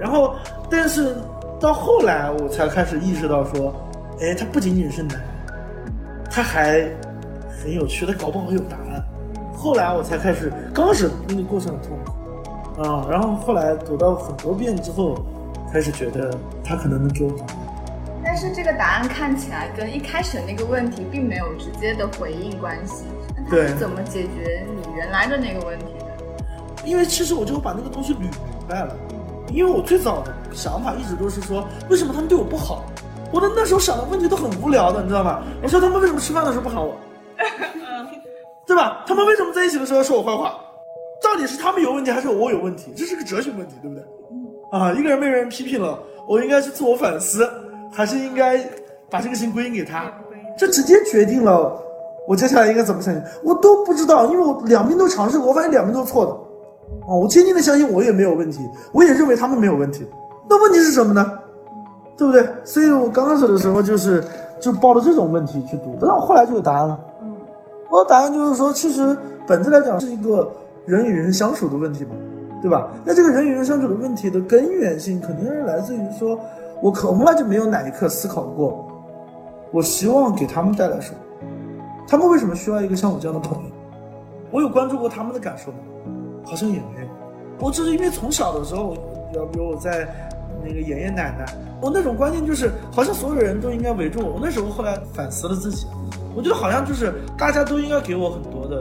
[0.00, 0.34] 然后，
[0.68, 1.16] 但是
[1.60, 3.72] 到后来我才开始意识到说，
[4.20, 5.20] 哎，它不仅仅是难，
[6.28, 6.90] 它还
[7.48, 9.04] 很有趣，它搞不好有答案。
[9.56, 12.12] 后来我才开始，刚开始那个过程很痛苦，
[12.78, 15.16] 啊，然后后来读到很多遍之后，
[15.72, 16.32] 开始觉得
[16.64, 17.56] 他可能能给我答案。
[18.24, 23.04] 但是这个答案看起来跟一开始的那个问题并没有直接的回应关系。
[23.50, 26.84] 他是，怎么解决你原来的那个问题的？
[26.84, 28.30] 因为其实我就把那个东西捋明
[28.68, 28.94] 白了。
[29.50, 32.84] 因为我最早的想法一直都是说，为什么他们对我不好？
[33.32, 35.42] 我的那时候想的问题都很无聊的，你知道吗？
[35.62, 36.94] 我说他们为什么吃饭的时候不喊我？
[38.66, 39.02] 对吧？
[39.06, 40.54] 他们为什么在一起的时候要说我坏话？
[41.28, 42.90] 到底是他们有问题还是我有问题？
[42.96, 44.02] 这是个哲学问题，对不对？
[44.72, 47.46] 啊，一个人被人批评了，我应该是自我反思，
[47.92, 48.58] 还是应该
[49.10, 50.10] 把这个事情归因给他？
[50.56, 51.78] 这直接决定了。
[52.26, 53.22] 我接下来应该怎么相信？
[53.44, 56.32] 我都不知道，因为我两边都尝试过，我发现两边都是错的。
[57.06, 58.60] 哦，我坚定的相信我也没有问题，
[58.92, 60.06] 我也认为他们没有问题。
[60.48, 61.38] 那问题是什么呢？
[62.16, 62.46] 对不对？
[62.64, 64.24] 所以我刚开始的时候就是
[64.60, 66.98] 就抱着这种问题去读，但我后来就有答案了。
[67.22, 67.34] 嗯，
[67.90, 70.50] 我的答案就是说，其实本质来讲是一个
[70.88, 72.10] 人与人相处的问题嘛，
[72.62, 72.88] 对吧？
[73.04, 76.40] 那这个人与人相处的问题的根源性肯定是来自于说，
[76.82, 78.88] 我从来就没有哪一刻思考过，
[79.70, 81.18] 我希望给他们带来什么。
[82.08, 83.70] 他们为什么需要一个像我这样的朋友？
[84.50, 85.78] 我有关注过他们的感受吗？
[86.42, 87.08] 好像也没有。
[87.60, 88.96] 我只是因为从小的时候，
[89.34, 90.08] 要比如我在
[90.64, 91.44] 那个爷爷奶奶，
[91.82, 94.32] 我那种观念就是，好像所有人都应该围住我。
[94.34, 95.86] 我那时候后来反思了自己，
[96.34, 98.80] 我觉得好像就是大家都应该给我很多的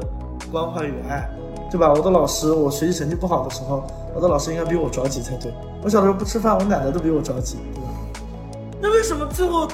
[0.50, 1.28] 关怀与爱，
[1.70, 1.92] 对吧？
[1.94, 3.84] 我的老师，我学习成绩不好的时候，
[4.16, 5.52] 我的老师应该比我着急才对。
[5.84, 7.90] 我小的时候不吃饭，我奶奶都比我着急，对吧？
[8.82, 9.68] 那为什么最后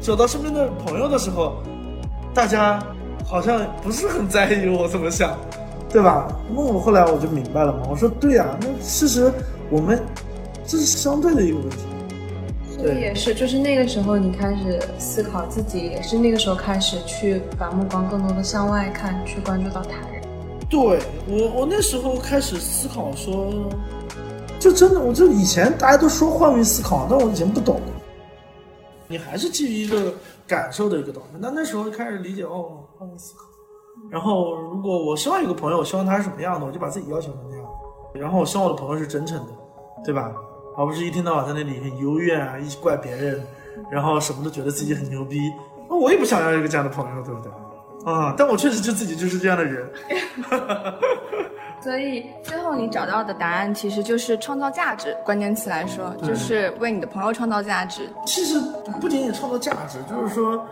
[0.00, 1.54] 走到身边的朋友的时候？
[2.32, 2.80] 大家
[3.26, 5.36] 好像不是很在意我怎么想，
[5.88, 6.28] 对吧？
[6.54, 7.80] 那我后来我就明白了嘛。
[7.90, 9.32] 我说对呀，那其实
[9.68, 10.00] 我们
[10.64, 11.78] 这是相对的一个问题。
[12.76, 20.19] 所以也是，就是那个时候你开始思考自己，也是那个时候开始去把目光更多的向外看，去关注到他人。
[20.70, 23.52] 对我，我那时候开始思考说，
[24.58, 27.80] 就真的，我就以前大家都说换位思考，但我以前不懂。
[29.08, 30.14] 你还是基于一个。
[30.50, 33.44] 感受的一个东西，那那时候就开始理解哦，换位思考。
[34.10, 37.64] 然后，如果我希望有个朋友，我希望他是什么样的，我就把自己要求成那样。
[38.12, 39.52] 然后，我希望我的朋友是真诚的，
[40.04, 40.34] 对吧？
[40.76, 43.40] 而不是一天到晚在那里很幽怨啊，一直怪别人，
[43.92, 45.38] 然后什么都觉得自己很牛逼。
[45.88, 47.52] 那我也不想要一个这样的朋友，对不对？
[48.04, 49.86] 啊，但我确实就自己就是这样的人。
[51.82, 55.16] 所以最后你找到的答案其实就是创造价值。
[55.24, 58.08] 关键词来说，就是为你的朋友创造价值。
[58.26, 58.60] 其实
[59.00, 60.62] 不仅仅创造价值，就是说，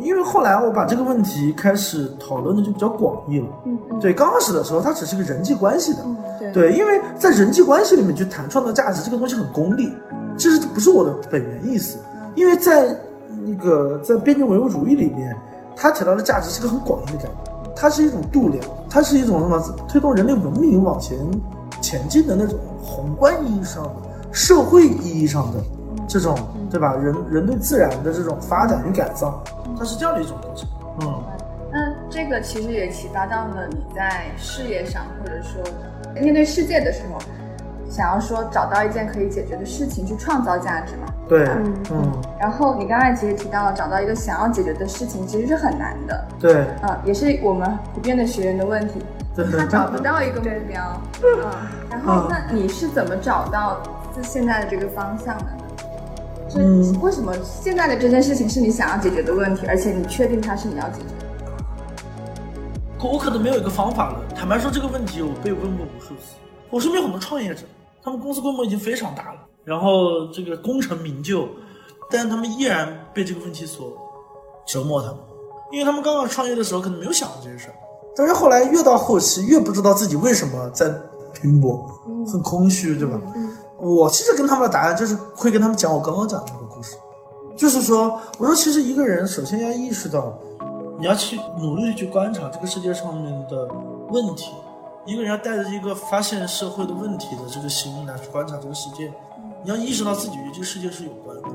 [0.00, 3.46] 因为后来我把这个问题开始讨论的就比较广义了。
[3.66, 6.04] 嗯，对，刚开始的时候它只是个人际关系的。
[6.52, 9.92] 对，因为在人际关系里面去谈创造价值这个东西很功利，
[10.36, 11.98] 其实不是我的本源意思？
[12.34, 12.96] 因为在
[13.44, 15.36] 那个在边境唯物主义里面，
[15.80, 21.16] 它提到的价值是个很广义的概念，它是一种度量，它是一种什么推动人类文明往前
[21.80, 23.92] 前进的那种宏观意义上的、
[24.32, 25.60] 社会意义上的
[26.08, 26.36] 这种，
[26.68, 26.94] 对吧？
[26.96, 29.40] 人人对自然的这种发展与改造，
[29.78, 30.68] 它是这样的一种过程。
[31.00, 31.22] 嗯，
[31.70, 35.62] 那这个其实也启发到了你在事业上，或者说
[36.20, 37.20] 面对世界的时候，
[37.88, 41.06] 想要说找到一件可以解决的事情去创造价值嘛？
[41.28, 48.94] 对，嗯嗯，然后你刚才其实提到了找到一个想要解决的事情其实是很难的，对，嗯，也是我们普遍的学员的问题，
[49.36, 51.50] 对他找不到一个目 标，嗯，
[51.90, 53.78] 然后嗯那你是怎么找到
[54.14, 55.50] 自现在的这个方向的呢？
[56.48, 61.26] 这嗯为什么现在的这件事情是你想要解决的问题，而且你确定它是你要解决的？
[62.98, 64.18] 可我可能没有一个方法了。
[64.34, 66.34] 坦白说，这个问题我被问过无数次。
[66.70, 67.62] 我身边很多创业者，
[68.02, 71.48] 他们公司规模已经非常大了，然后这个功成名就，
[72.10, 73.92] 但是他们依然被这个问题所
[74.66, 75.18] 折磨他们，
[75.72, 77.74] 因为他们刚刚创业的时候可能没有想过这些事儿，
[78.16, 80.92] 但是后来越到后期越不知道自己为什么在
[81.34, 81.86] 拼搏，
[82.30, 83.20] 很空虚，对吧？
[83.78, 86.96] 我其实跟他们的答案就是会跟他们讲我刚刚讲的那个故事，
[87.56, 90.36] 就是说，我说其实一个人首先要意识到，
[90.98, 93.68] 你要去努力地去观察这个世界上面的
[94.10, 94.50] 问题。
[95.06, 99.10] 一个人要带着一个发现社会的问题的这个心来去观察这个世界，
[99.64, 101.48] 你要意识到自己与这个世界是有关的，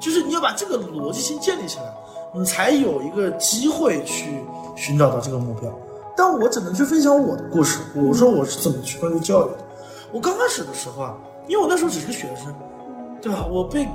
[0.00, 1.84] 就是你要把这个逻辑性建立起来，
[2.32, 4.44] 你才有一个机会去
[4.76, 5.70] 寻找到这个目标。
[6.16, 9.58] 但我只能去分享我的故事，我说我是怎么去关注教育的。
[10.12, 11.16] 我刚开始的时候啊，
[11.46, 12.54] 因为我那时候只是个学生，
[13.20, 13.46] 对吧？
[13.50, 13.88] 我被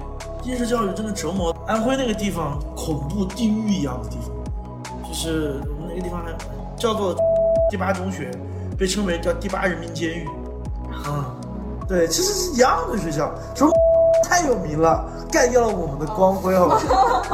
[0.44, 1.56] 应试教育真的折磨。
[1.66, 6.34] 安徽那个地方恐怖地狱一样的地方，就是我们那个地方还
[6.78, 7.16] 叫做
[7.70, 8.30] 第八中学，
[8.78, 10.28] 被称为叫第八人民监狱。
[10.92, 11.36] 啊、
[11.88, 13.78] 对，其实是一样的学校，只不过
[14.24, 16.82] 太有名了，盖掉了我们的光辉，好吧？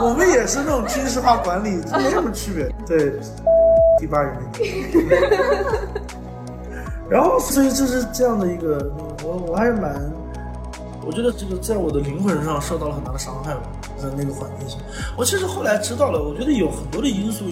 [0.02, 2.68] 我们也是那种军事化管理，没什么区别。
[2.86, 3.20] 对，
[4.00, 5.10] 第八人民。
[7.10, 8.92] 然后，所以就是这样的一个，
[9.24, 10.12] 我我还是蛮，
[11.06, 13.62] 我觉得这个在我的灵魂上受到了很大的伤害吧，
[13.98, 14.78] 在那个环境下。
[15.18, 17.46] 我其实后来知道了，我觉得有很多的因素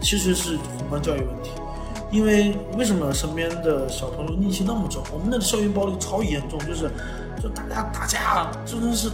[0.00, 1.50] 其实是宏观教育问题。
[2.12, 5.02] 因为为什么身边的小朋友戾气那么重？
[5.12, 6.90] 我们那个校园暴力超严重，就是
[7.42, 9.08] 就大家打架，真的是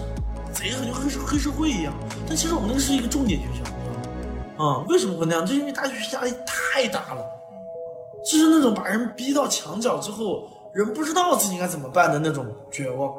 [0.53, 1.95] 贼狠，就黑社黑社会一样。
[2.27, 3.95] 但其实我们那个是一个重点学校，你知
[4.59, 4.83] 道吗？
[4.83, 5.47] 啊、为什么会那样？
[5.47, 7.25] 就是因为大学压力太大了。
[8.25, 13.15] 就是那种把人逼到墙角之后，人不知道自己该怎么办的那种绝望，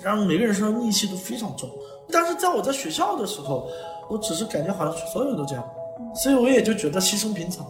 [0.00, 1.68] 然后每个人身上戾气都非常重。
[2.10, 3.68] 但是在我在学校的时候，
[4.08, 5.70] 我只是感觉好像所有人都这样，
[6.14, 7.66] 所以我也就觉得牺牲平常。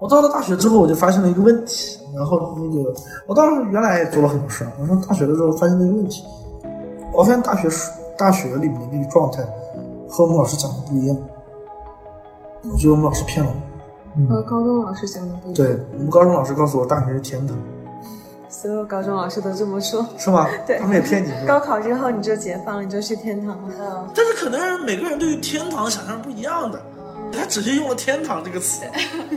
[0.00, 2.92] 我到了大学之后，我就发现了一个问题，然后那个
[3.26, 6.24] 我当时原来也做了很多事儿，我上大学的时候发现了一个问题，
[7.12, 7.68] 我发现大学
[8.16, 9.42] 大学里面的那个状态
[10.08, 11.16] 和我们老师讲的不一样，
[12.72, 13.70] 我觉得我们老师骗了我。
[14.28, 15.54] 和高中老师讲的不一样。
[15.54, 17.56] 对我们高中老师告诉我，大学是天堂，
[18.48, 20.04] 所有高中老师都这么说。
[20.18, 20.48] 是吗？
[20.66, 21.60] 对他们也骗你，高？
[21.60, 23.74] 考之后你就解放了，你就去天堂了。
[23.78, 26.80] 嗯，但是可能每个人对于天堂的想象是不一样的，
[27.32, 28.82] 他直接用了“天堂”这个词，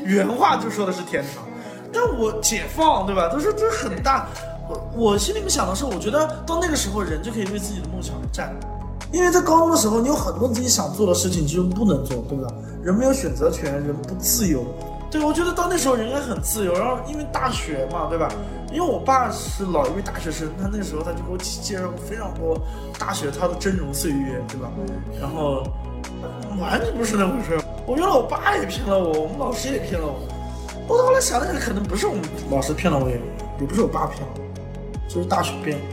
[0.03, 1.43] 原话就说的是天堂，
[1.91, 3.29] 但我解放，对吧？
[3.31, 4.27] 他说这很大。
[4.69, 8.55] 我我心里面想的是，我觉得到那个时候，人就可以为自己的梦想而战。
[9.11, 12.47] 因为在高中的时候，你有很多自己想做的事情，其实不能做，对不对？
[12.83, 14.65] 人没有选择权，人不自由。
[15.11, 16.73] 对，我觉得到那时候人应该很自由。
[16.73, 18.27] 然后因为大学嘛，对吧？
[18.71, 22.57] 因为我爸是老一位大学生，他那时候他就给我介绍过非常多
[22.97, 24.71] 大学他的峥嵘岁月，对吧？
[25.19, 25.61] 然后
[26.59, 27.61] 完全不是那回事儿。
[27.85, 30.19] 我觉得我爸也骗了我，我们老师也骗了我。
[30.87, 33.15] 我后来想想，可能不是我们老师骗了我，也
[33.59, 35.83] 也不是我爸骗了我，就是大学骗了。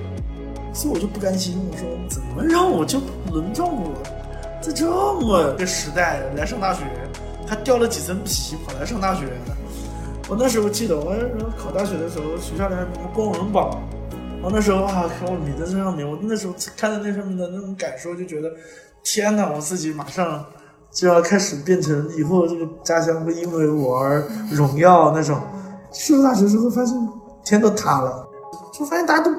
[0.73, 3.01] 所以我就不甘心，我说怎么让我就
[3.33, 3.93] 轮到我，
[4.61, 6.85] 在这么个时代来上大学，
[7.47, 9.27] 还掉了几层皮跑来上大学。
[10.29, 11.13] 我那时候记得，我
[11.59, 13.83] 考大学的时候，学校里还有什么光荣榜，
[14.41, 18.49] 我那时候啊，看我名字在上面，我那时候看到那上面的那种感受，就觉得
[19.03, 20.45] 天哪，我自己马上
[20.93, 25.37] 就要开始变成以后这个家乡会因为我而荣耀那种。
[25.93, 26.97] 去了大学之后，发现
[27.45, 28.29] 天都塌了，
[28.73, 29.31] 就发现大家都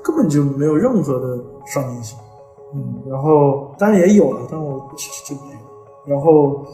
[0.00, 2.16] 根本就没有任何的上进心。
[2.72, 6.14] 嗯，然后当然也有了，但我其实就没有。
[6.14, 6.64] 然后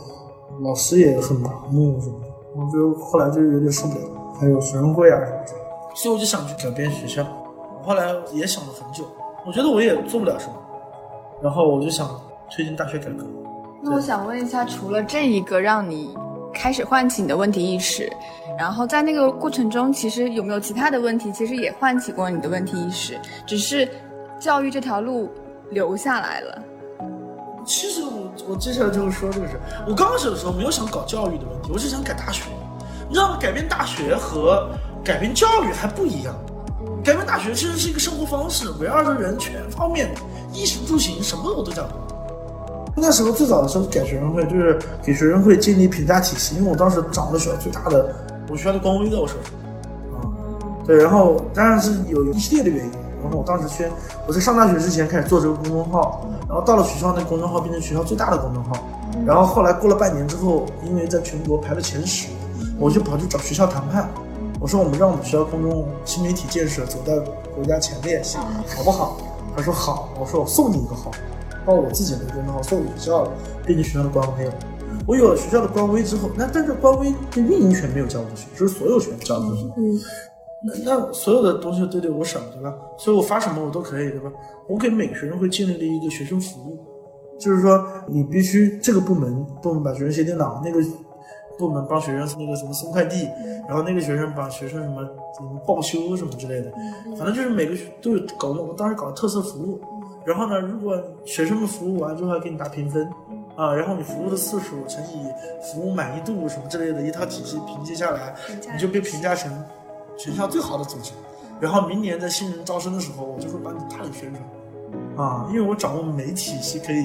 [0.61, 4.05] 老师也很麻木什么的，我就后来就有点受不了。
[4.39, 5.53] 还有学生会啊什么的，
[5.95, 7.25] 所以我就想去改变学校。
[7.83, 9.05] 后来也想了很久，
[9.47, 10.55] 我觉得我也做不了什么，
[11.41, 12.09] 然后我就想
[12.55, 13.25] 推进大学改革。
[13.87, 16.17] 那我想问一下，除了这一个让你
[16.55, 18.11] 开始唤起你的问题意识，
[18.59, 23.87] 然后在那个过程中，其实有没有其他的问题，其实也唤起过你的问题意识，只是
[24.41, 25.31] 教育这条路
[25.71, 26.63] 留下来了？
[27.67, 29.61] 其实我我接下来就是说这个事。
[29.87, 32.45] 我刚开始的时候没有想搞教育的问题，我是想改大学。
[33.07, 33.39] 你知道吗？
[33.39, 34.67] 改变大学和
[35.05, 36.35] 改变教育还不一样。
[37.05, 40.09] 改变大学其实是一个生活方式，围绕着人全方面，
[40.55, 41.87] 衣食住行什么我都讲。
[42.97, 48.15] 那时候最早的时候改学生会，就是给学生会建立评价体系，因为我当时掌握学校最大的，
[48.49, 49.53] 我学校的官威在我手上。
[50.19, 50.31] 啊，
[50.87, 52.93] 对，然后当然是有一系列的原因。
[53.23, 53.91] 然后我当时先，
[54.27, 58.77] 我在上大学之前开始做这个公众号，然后到了学校，那公众号变成学校最大的公众号。
[59.25, 62.29] 然后后来过了半年之后，因为在全国排了前十，
[62.79, 64.11] 我就跑去找学校谈判，
[64.61, 67.19] 我说我们让我们学校公众新媒体建设走在
[67.55, 68.23] 国家前列，
[68.77, 69.17] 好不好？
[69.57, 70.11] 他说好。
[70.21, 70.95] 我说我送你一个
[71.65, 73.33] 号，把我自己的公众号送给学校了，
[73.65, 74.55] 变成学校的官微了。
[75.07, 79.63] 我有了学校的官微之后，那但是官微的运营权没有交出去，就是所有权交出去。
[79.77, 80.01] 嗯。
[80.67, 82.75] 那那所有的东西都得我审，对吧？
[82.97, 84.33] 所以我发什么我都可以，对吧？
[84.67, 86.79] 我给每个学生会建立了一个学生服务，
[87.39, 90.81] 就是说你必须这个部门部门把学生写电脑，那个
[91.59, 93.29] 部门帮学生那个什么送快递，
[93.69, 95.03] 然后那个学生把学生什么
[95.37, 96.73] 什么报修什么之类的，
[97.19, 98.63] 反正就是每个都有搞的。
[98.63, 99.79] 我当时搞特色服务，
[100.25, 103.09] 然后呢，如果学生们服务完之后还给你打评分
[103.57, 105.27] 啊，然后你服务的次数乘以
[105.73, 108.35] 服务满意度什么之类的一套体系评级下来，
[108.73, 109.53] 你就被评价成。
[110.17, 111.11] 全校最好的组织，
[111.61, 117.05] 然后明年在新人招生的时候，我就会帮你大力宣传，啊，因为我掌握媒体是可以，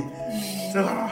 [0.71, 1.09] 对吧？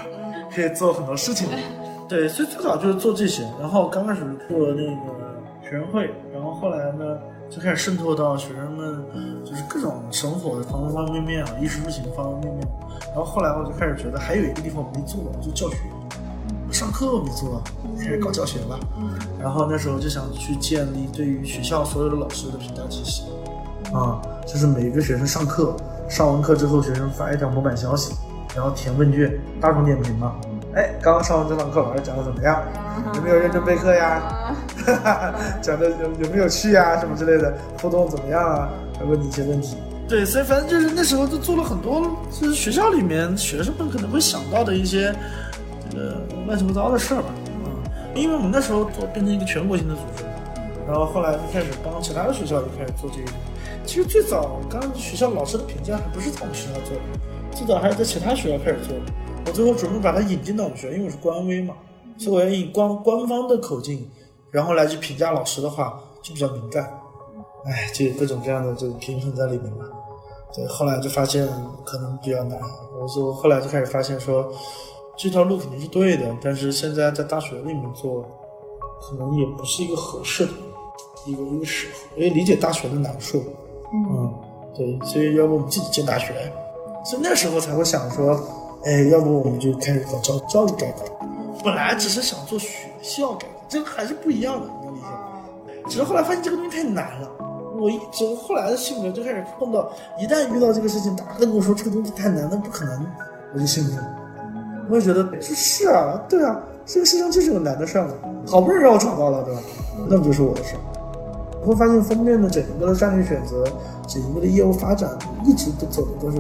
[0.54, 1.58] 可以做很多事情的，
[2.08, 7.17] 对，所以最早就是做这些，然后刚开始做那个学生会，然后后来呢
[7.50, 9.04] 就开始渗透到学生们，
[9.44, 12.68] 就是各种生活的方方面面啊，衣食住行方方面面，
[13.08, 15.78] 然后后来我就开始觉得还有一个地方没做，就教学。
[16.70, 17.62] 上课没做，
[17.98, 18.78] 开始搞教学了。
[19.40, 23.24] 然后那时候就想去建立对于学校所有的老师的评价体系，
[23.94, 25.76] 啊，就是每一个学生上课，
[26.10, 28.14] 上完课之后，学生发一条模板消息，
[28.54, 30.36] 然后填问卷，大众点评嘛。
[30.76, 32.62] 哎，刚刚上完这堂课，老师讲的怎么样？
[33.16, 34.54] 有没有认真备课呀？
[35.62, 36.97] 讲的有有没有趣啊？
[37.00, 38.69] 什么之类的，互动怎么样啊？
[38.97, 39.76] 还问你一些问题。
[40.08, 45.13] 对，所以反正就是那时候就做了很多，就是学校里面学生们可能会想到的一些。
[45.95, 47.30] 呃，乱七八糟的事儿吧，
[47.63, 47.67] 啊，
[48.13, 50.23] 因为我们那时候做变成一个全国性的组织，
[50.86, 53.32] 然后后来就开始帮其他的学校也开始做这个。
[53.86, 57.02] 其实最早刚学校老师的评价还不是在我们学校做的，
[57.56, 59.06] 最早还是在其他学校开始做的。
[59.47, 61.73] 我最后准备把它引进到我们学校，因为我是官微嘛，
[62.17, 64.08] 所以我要以官官方的口径，
[64.52, 66.84] 然后来去评价老师的话就比较敏感。
[67.66, 69.86] 哎，就有各种各样的这个平衡在里面嘛。
[70.56, 71.48] 对，后来就发现
[71.86, 72.60] 可能比较难，
[73.00, 74.52] 我就后来就开始发现说。
[75.20, 78.24] 这条路肯定是对的，但是现在在大学里面做，
[79.02, 80.52] 可能也不是一个合适的
[81.26, 82.12] 一个一个时候。
[82.16, 83.44] 我也理解大学的难处，
[83.92, 84.32] 嗯，
[84.76, 86.54] 对，所以要不我们自己建大学，
[87.04, 88.40] 所以那时候才会想说，
[88.86, 91.06] 哎，要不我们就开始搞教教育改革。
[91.64, 95.06] 本来只是想做学校改革，这个还是不一样的，你能理解？
[95.90, 97.30] 只是后来发现这个东西太难了，
[97.78, 103.06] 我一直后来的性格就开始碰到，一旦遇到这个事情，大家跟我说这个东西太难，那不可能，
[103.54, 104.04] 我就信不了。
[104.90, 108.14] 我也觉得是是啊，对啊，这个世界上就是有难的事儿嘛，
[108.48, 109.62] 好不容易让我找到了，对吧？
[110.08, 110.80] 那不就是我的事儿？
[111.62, 113.66] 我会发现封面的整个的战略选择，
[114.08, 115.10] 整个的业务发展，
[115.44, 116.38] 一直都走的都是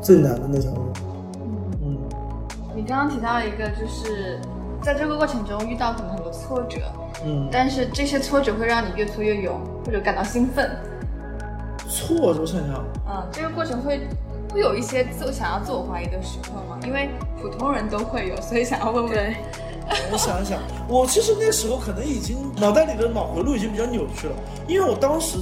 [0.00, 0.80] 最难的那条路。
[1.82, 1.98] 嗯，
[2.74, 4.40] 你刚刚提到一个，就是
[4.82, 6.80] 在这个过程中遇到可能很多挫折，
[7.24, 10.70] 嗯，但是这些挫折会让你越挫越勇，或者感到兴奋。
[11.88, 14.00] 挫折，想想，嗯，这个过程会。
[14.52, 16.78] 会有一些自想要自我怀疑的时刻吗？
[16.84, 17.08] 因为
[17.40, 19.34] 普通人都会有，所以想要问问。
[20.12, 24.34] 我想一想，我其实那时候可能已经脑袋里的脑回路已经比较扭曲了，
[24.68, 25.38] 因为我当时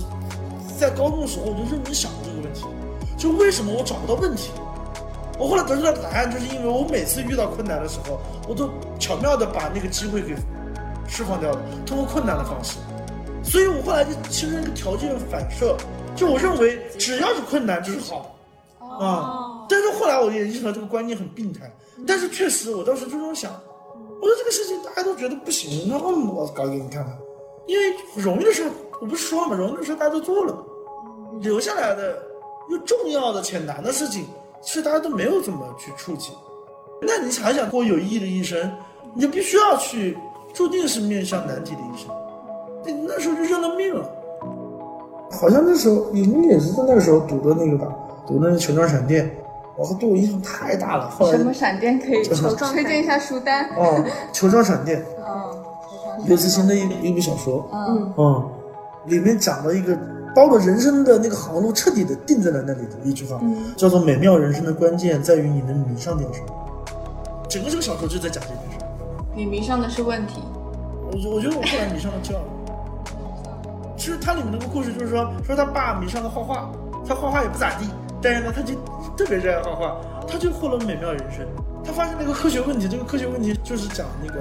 [0.79, 2.65] 在高中的时候我就认真想过这个问题，
[3.17, 4.53] 就为什么我找不到问题？
[5.41, 10.37] 我后来得出来的答案就是因为我每次遇到困难的时候，我都巧妙的把那个机会给
[11.09, 12.77] 释放掉了，通过困难的方式，
[13.43, 15.75] 所以我后来就形成一个条件反射，
[16.15, 18.27] 就我认为只要是困难就是好的。
[19.07, 19.65] 啊！
[19.67, 21.61] 但是后来我也意识到这个观念很病态。
[22.07, 23.51] 但是确实，我当时就这么想，
[24.21, 27.19] 我说这个事情大家都觉得不行，那我搞给你看看。
[27.67, 28.71] 因为容易的事，
[29.01, 29.57] 我不是说了吗？
[29.57, 30.55] 容易的事大家都做了，
[31.41, 32.23] 留下来的
[32.69, 34.27] 又重要的且难的事情，
[34.63, 36.33] 其实大家都没有怎么去触及。
[37.03, 38.71] 那你想想过有意义的一生，
[39.15, 40.19] 你就必须要去，
[40.53, 42.11] 注定是面向难题的一生。
[42.85, 44.09] 你那时候就认了命了。
[45.31, 47.95] 好像那时候你也是在那个时候读的那个吧？
[48.27, 49.31] 读那个球状闪电，
[49.79, 51.09] 哇，对我影响太大了。
[51.09, 53.65] 后来什么闪电可以推荐一下书单？
[53.77, 55.03] 哦，球状闪电。
[55.19, 55.57] 哦，
[56.27, 57.67] 刘慈欣的一一部小说。
[57.73, 58.51] 嗯嗯，
[59.07, 59.97] 里面讲了一个
[60.35, 63.41] 把我的人生的那个航路彻底的定在了那里的一句话，
[63.77, 66.47] 叫做“美妙人生的关键在于你能迷上点什么”。
[67.49, 68.85] 整个这个小说就在讲这件事。
[69.35, 70.43] 你迷上的是问题。
[71.11, 72.43] 我觉我觉得我后来迷上了教育。
[73.97, 76.71] 其实它里面那个故事就是说，说他爸迷上了画画，
[77.07, 77.87] 他画画也不咋地，
[78.23, 78.75] 但是呢，他就
[79.17, 81.45] 特别热爱画画，他就获得美妙人生。
[81.85, 84.41] 他发现了一个科学问题，这个科学问题就是讲那个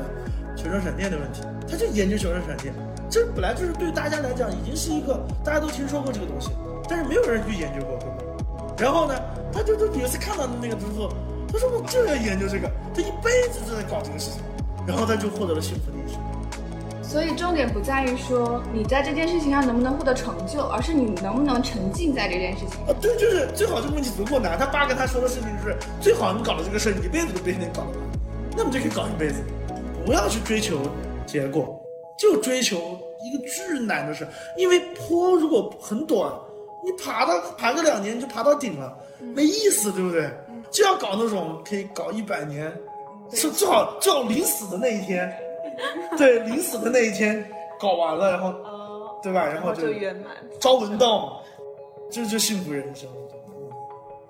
[0.55, 2.73] 球状闪电的问题，他就研究球状闪电。
[3.09, 6.51] 这本来就是对大家来讲已经是一个大家都听说过这个东西，
[6.87, 8.15] 但是没有人去研究过，对吧？
[8.77, 9.15] 然后呢，
[9.51, 11.11] 他就就有一次看到的那个之后，
[11.51, 14.41] 他说我就要研究这个，他一辈子都在搞这个事情，
[14.85, 16.21] 然后他就获得了幸福的一生。
[17.01, 22.79] 所以重点不在于说你在这件事情上能不能获得成就，而是你能不能沉浸在这件事情。
[22.85, 24.55] 啊，对，就是最好这个问题足够难。
[24.59, 27.97] 他爸跟他说的事情就是，最好你搞了这个事儿，你一辈子都别想搞了，
[28.55, 29.41] 那么就可以搞一辈子。
[30.05, 30.77] 不要去追求
[31.25, 31.78] 结果，
[32.19, 34.27] 就追求一个巨难的事。
[34.57, 36.31] 因为坡如果很短，
[36.83, 40.29] 你爬到爬个两年就爬到顶了，没意思，对不对？
[40.69, 42.71] 就要搞那种可以搞一百年，
[43.31, 45.33] 是最好最好临死的那一天。
[46.17, 47.43] 对，临死的那一天
[47.79, 48.53] 搞完了，然后，
[49.23, 49.45] 对吧？
[49.45, 51.41] 然后就圆满，朝闻道，
[52.11, 53.09] 这就幸福人生。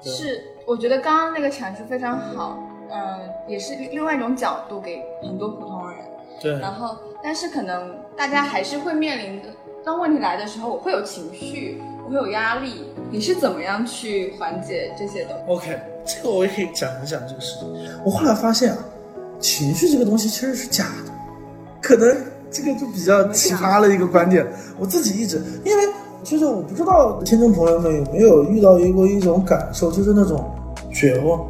[0.04, 2.58] 是，我觉得刚刚那个阐述非常好，
[2.92, 5.89] 嗯，也是另外一种角度给很多普通人。
[6.42, 6.58] 对。
[6.60, 9.42] 然后，但是可能大家还是会面临，
[9.84, 12.86] 当问题来的时候，我会有情绪，我会有压力。
[13.12, 17.68] 你是怎么样去缓解这些的？OK，这个我也可以讲一讲这个事情。
[18.04, 18.78] 我后来发现啊，
[19.40, 21.12] 情绪这个东西其实是假的。
[21.82, 22.16] 可能
[22.52, 24.46] 这个就比较奇葩的一个观点，
[24.78, 25.84] 我自己一直，因为
[26.24, 30.54] 就是我不知道听众朋友们有没有遇到过一种感受，就是那种
[30.92, 31.48] 绝望，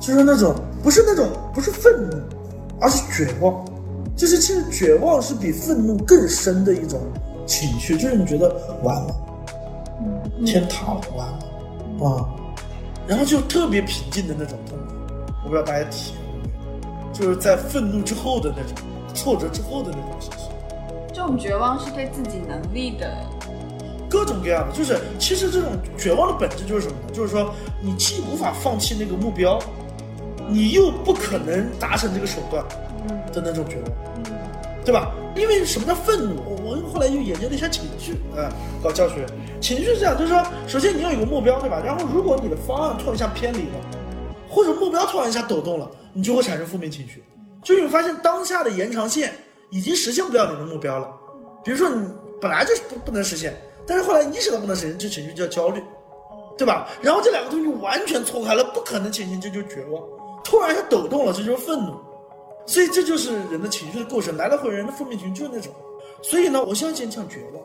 [0.00, 2.16] 就是那种不是那种不是愤怒，
[2.80, 3.64] 而是绝望，
[4.16, 7.00] 就是其实绝望是比愤怒更深的一种
[7.46, 8.48] 情绪，就是你觉得
[8.82, 9.14] 完了，
[10.44, 12.28] 天塌了，完了啊，
[13.06, 18.74] 然后就特别平静的那种痛苦，我不知道大家体验过没有，就是在愤怒之后的那种。
[19.14, 20.50] 挫折之后的那种心情，
[21.08, 23.16] 这种绝望是对自己能力的
[24.10, 27.14] 各种各样的，就是其实这种绝望的本质就是什么呢？
[27.14, 27.50] 就是说
[27.80, 29.58] 你既无法放弃那个目标，
[30.50, 32.62] 你又不可能达成这个手段
[33.32, 33.84] 的那种绝望，
[34.84, 35.12] 对吧？
[35.34, 36.42] 因为什么叫愤怒？
[36.46, 38.48] 我我后来又研究了一下情绪啊，
[38.82, 39.26] 搞教学，
[39.60, 41.82] 情绪是这样，就是说，首先你要有个目标，对吧？
[41.84, 43.80] 然后如果你的方案突然一下偏离了，
[44.48, 47.22] 或者目标突然一下抖动了，你就会产生负面情绪。
[47.62, 49.32] 就你发现当下的延长线
[49.70, 51.08] 已经实现不了你的目标了，
[51.64, 52.08] 比如说你
[52.40, 53.54] 本来就是不不能实现，
[53.86, 55.82] 但是后来意识到不能实现，这情绪叫焦虑，
[56.56, 56.88] 对吧？
[57.02, 60.02] 然后这两个东西完全错开了，不可能前进，这就绝望。
[60.44, 61.92] 突然一下抖动了，这就是愤怒。
[62.66, 65.72] 所以这就是人的情绪的构成，来了回人的负面情绪就是那种。
[66.22, 67.62] 所以呢，我先先讲绝望，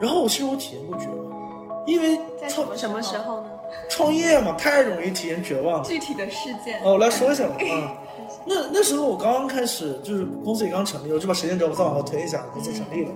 [0.00, 3.46] 然后我其实我体验过绝望，因为创什么时候呢？
[3.88, 5.84] 创业嘛，太容易体验绝望了。
[5.84, 7.96] 具体的事件哦，我来说一下吧啊。
[8.44, 13.12] 那那时候我刚刚开始，就是公司也刚成立，我就把时间轴再往后推一下，公司成立了。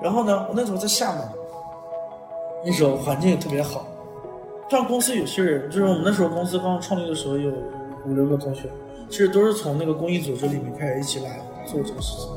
[0.00, 1.28] 然后呢，我那时候在厦门，
[2.64, 3.86] 那时候环境也特别好。
[4.70, 7.50] 像公司有些人，就是我们那时候公司刚刚创立的时候，有
[8.06, 8.70] 五六个同学，
[9.08, 12.28] 其实都是从那个公益组织里面开始一起来做这个事情。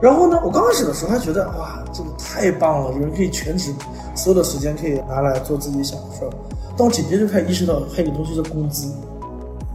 [0.00, 3.74] 然后呢，我刚开始的时候还觉得哇，这个太棒了，有人可以全职，
[4.14, 6.30] 所有的时间可以拿来做自己想的事儿。
[6.76, 8.92] 但我紧接着就开始意识到，还有个东西叫工资。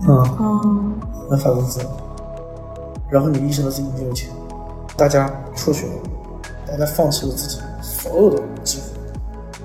[0.08, 0.94] 嗯，
[1.30, 1.80] 能发工资，
[3.10, 4.30] 然后你意识到自己没有钱，
[4.98, 5.94] 大家辍学了，
[6.68, 8.86] 大家放弃了自己所有的机会，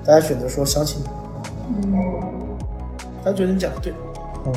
[0.05, 1.93] 大家选择说相信你，嗯，
[3.23, 3.93] 他觉得你讲的对，
[4.45, 4.53] 嗯，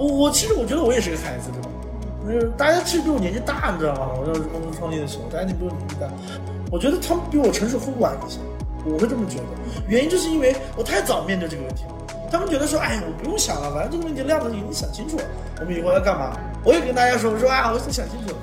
[0.00, 1.68] 我我其实我觉得我也是个孩子，对吧？
[2.26, 4.08] 就是大家其实比我年纪大，你知道吗？
[4.18, 6.08] 我当时公司创业的时候，大家比我年纪大，
[6.72, 8.38] 我觉得他们比我成熟会晚一些，
[8.86, 9.44] 我会这么觉得，
[9.88, 11.90] 原因就是因为我太早面对这个问题了。
[12.32, 15.24] 他们觉得说，哎，我不用想了，反正这个问题亮子已经想清楚了，
[15.60, 16.32] 我们以后要干嘛？
[16.64, 18.38] 我也跟大家说，我说啊，我已经想清楚了。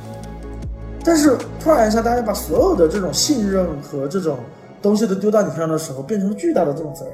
[1.04, 4.38] 但是突然一下，大家把所有的这种信任和这种
[4.82, 7.14] 东西都丢到你身上的时候，变成了巨大的这种责任。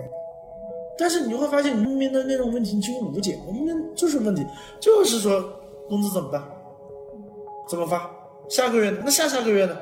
[0.97, 3.39] 但是你就会发现，你面对那种问题你几乎无解。
[3.47, 4.45] 我们面就是问题，
[4.79, 5.43] 就是说
[5.89, 6.43] 工资怎么办？
[7.69, 8.09] 怎么发？
[8.49, 8.97] 下个月呢？
[9.03, 9.77] 那下下个月呢？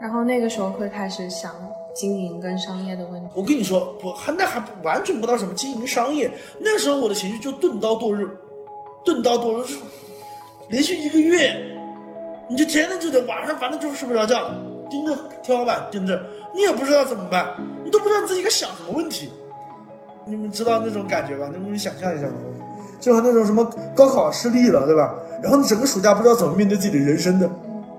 [0.00, 1.54] 然后那个时候会开始想。
[1.94, 6.28] 经营跟商业的问题，我跟你说，不还那还完全不到什么经营商业。
[6.58, 8.28] 那时候我的情绪就钝刀剁肉，
[9.04, 9.78] 钝刀剁肉是
[10.68, 11.54] 连续一个月，
[12.50, 14.50] 你就天天就得晚上，反正就是睡不着觉，
[14.90, 16.20] 盯着天花板盯着，
[16.52, 17.54] 你也不知道怎么办，
[17.84, 19.30] 你都不知道自己该想什么问题。
[20.26, 21.48] 你们知道那种感觉吧？
[21.52, 22.26] 能不能想象一下？
[23.00, 25.14] 就和那种什么高考失利了，对吧？
[25.42, 27.50] 然后你整个暑假不知道怎么面对自己的人生的，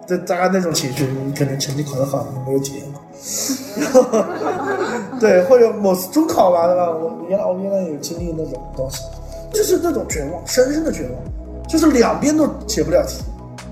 [0.07, 3.01] 这大概那种情绪，你可能成绩考得好，你没有体验过。
[5.19, 6.89] 对，或者某次中考吧，对吧？
[6.89, 9.03] 我原来我原来有经历那种东西，
[9.53, 13.23] 就是那种绝望，深深的绝望，就是两边都解不了题。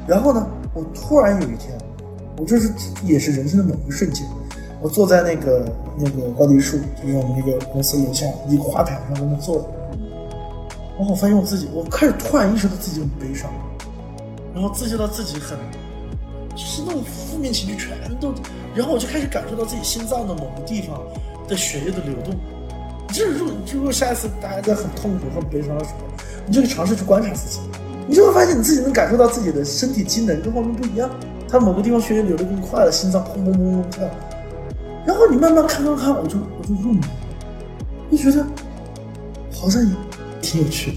[0.06, 1.76] 然后呢，我突然有一天，
[2.38, 2.72] 我就是
[3.04, 4.24] 也是人生的某一瞬间，
[4.84, 5.66] 我坐在那个
[5.98, 9.66] 那个高低树，就是我们那个公司楼下一个花坛上，在那坐着。
[10.98, 13.50] 然后我发现我自己，我开始突然意识到自己很悲伤，
[14.54, 15.58] 然后自觉到自己很，
[16.54, 18.34] 就是那种负面情绪全都，
[18.76, 21.02] 然后我就开始感受到自己心脏的某个地方
[21.48, 22.36] 的血液的流动。
[23.08, 25.98] 就是如果如果下一次大家在很痛苦、很悲伤的时候，
[26.46, 27.62] 你就可以尝试去观察自己，
[28.06, 31.10] 你就会发现你自己能感受到自己的身体机能跟外面不一样，
[31.48, 34.10] 它某个地方血液流得更快了，心脏砰砰砰砰跳。
[35.06, 37.01] 然后你慢慢看看看，我就我就入迷，
[38.12, 38.45] 就觉得
[39.51, 39.89] 好像也
[40.41, 40.91] 挺有趣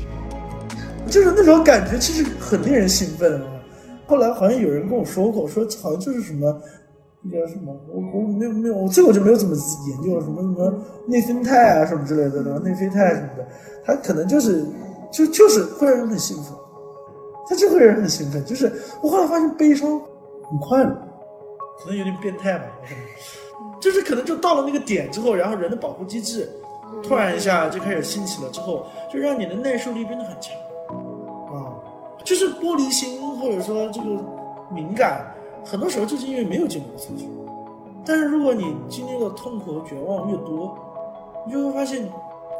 [1.04, 3.42] 的，就是那种感觉，其实很令人兴奋。
[4.06, 6.60] 后来好像有人跟我说过，说好像就是什么
[7.22, 9.56] 那个什么，我我没有没有，我这个我就没有怎么
[9.88, 10.72] 研究，什么什么
[11.08, 12.60] 内啡肽啊什么之类的，对吧？
[12.62, 13.48] 内啡肽什么的，
[13.84, 14.64] 它可能就是
[15.10, 16.52] 就就是会让人很兴奋，
[17.48, 18.44] 它就会让人很兴奋。
[18.44, 19.90] 就是我后来发现悲伤
[20.48, 20.90] 很快乐，
[21.82, 23.00] 可能有点变态吧，我可能
[23.80, 26.50] 就是可能就到了那个点之后，然后人的保护机制
[27.02, 30.54] 突然一下就开始兴起了，之后就让你的耐受力变得很强
[31.52, 31.74] 啊，
[32.24, 34.06] 就是玻璃心或者说这个
[34.70, 35.26] 敏感，
[35.64, 37.24] 很多时候就是因为没有经历过挫折。
[38.04, 40.78] 但是如果你经历了痛苦和绝望越多，
[41.44, 42.08] 你就会发现，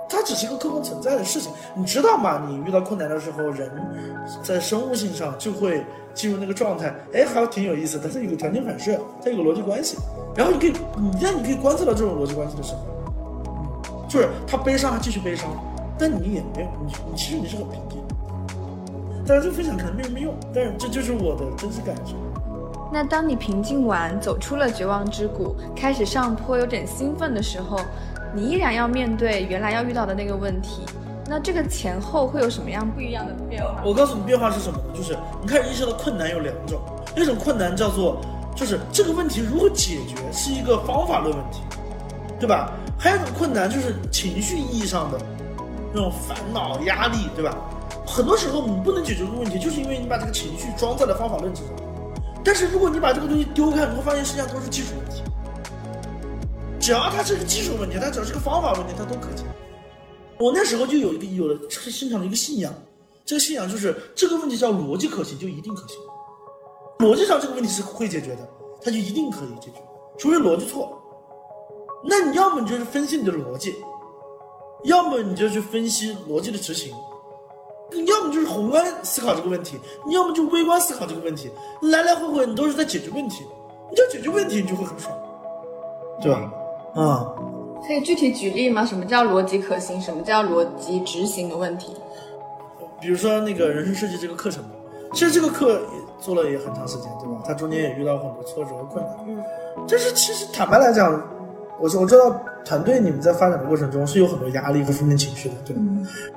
[0.09, 1.53] 它只是一个客观存在的事情。
[1.75, 2.47] 你知道吗？
[2.49, 3.71] 你遇到困难的时候，人
[4.43, 5.85] 在生物性上就会
[6.15, 8.09] 进入那个状态，哎，还挺有意思的。
[8.09, 9.97] 它有个条件反射，它有个逻辑关系。
[10.35, 12.81] 然后你可以，你让你可以观测到这种逻辑关系的时候，
[13.47, 15.49] 嗯，就是他悲伤，他继续悲伤，
[15.99, 18.03] 但你也没有，你你其实你是很平静。
[19.27, 22.15] 但是这个分享可能没什么用，但是这就是我的真实感受。
[22.93, 27.81] 那当你平静完，走出了绝望之谷，开始上坡，有点兴奋的时候，
[28.35, 30.83] 你依然要面对原来要遇到的那个问题。
[31.29, 33.83] 那这个前后会有什么样不一样的变化？
[33.85, 34.85] 我告诉你，变化是什么呢？
[34.95, 36.81] 就是你开始意识到困难有两种，
[37.17, 38.21] 一种困难叫做，
[38.55, 41.63] 就是这个问题如何解决是一个方法论问题，
[42.39, 42.73] 对吧？
[42.97, 45.19] 还有一种困难就是情绪意义上的
[45.93, 47.53] 那种烦恼、压力，对吧？
[48.07, 51.73] 很多时候你不能解决这个问题，就是因为你把这个情绪装在了方法论之上。
[52.45, 55.25] 但是如果你把这个东西丢开，你会发现实际上都是技术问题。
[56.87, 59.43] 只要它是个技术问题，它只要是个方法问题，它都可解。
[60.39, 62.73] 我那时候就有一个有了心上的一个信仰，
[63.25, 65.99] 这个信仰就是这个问题叫逻辑可行，就一定可行。
[67.01, 68.49] 逻辑上这个问题是会解决的，
[68.81, 69.83] 它就一定可以解决，
[70.17, 70.97] 除非逻辑错。
[72.05, 73.75] 那你要么你就是分析你的逻辑，
[74.85, 76.95] 要么你就去分析逻辑的执行。
[77.91, 79.77] 你要么就是宏观思考这个问题，
[80.07, 81.51] 你要么就微观思考这个问题，
[81.83, 83.45] 来来回回你都是在解决问题，
[83.91, 85.13] 你就解决问题，你就会很爽，
[86.23, 86.53] 对吧？
[86.97, 87.31] 啊、
[87.87, 88.85] 可以具体举例吗？
[88.85, 90.01] 什么叫逻辑可行？
[90.01, 91.95] 什么叫逻辑执行的问题？
[93.01, 94.65] 比如说那个人生设计这个课程，
[95.13, 97.43] 其实这个课也做了也很长时间，对吧？
[97.47, 99.15] 它中间也遇到很多挫折和困难。
[99.29, 99.37] 嗯，
[99.87, 101.13] 但是其实坦白来讲，
[101.79, 105.83] 我我知道团队你们在发展的过程中是有很多压力和负面情绪的，对吧？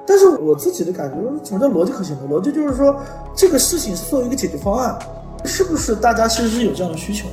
[0.05, 2.27] 但是我自己的感觉，什么叫逻辑可行的？
[2.27, 2.93] 逻辑就是说
[3.33, 4.99] 这个事情是作为一个解决方案，
[5.45, 7.29] 是不是大家其实是有这样的需求？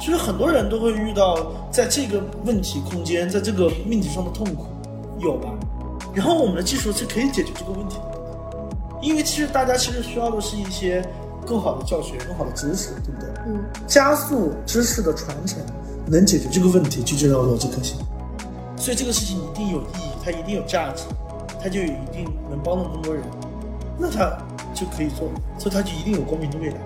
[0.00, 4.64] 其实很多人都会遇到在这个问题空间，在这个命题上的痛苦，
[5.18, 5.50] 有吧？
[6.14, 8.18] 然后我们的技术是可以解决这个问题的，
[9.02, 11.06] 因为其实大家其实需要的是一些
[11.46, 13.28] 更好的教学、更好的知识，对不对？
[13.46, 15.58] 嗯，加速知识的传承，
[16.06, 17.98] 能解决这个问题，就叫逻辑可行。
[18.78, 21.04] 所以这个事情一定有意义，它一定有价值，
[21.62, 23.22] 它就有一定能帮到那么多人，
[23.98, 24.36] 那它
[24.74, 25.28] 就可以做，
[25.58, 26.76] 所以它就一定有光明的未来。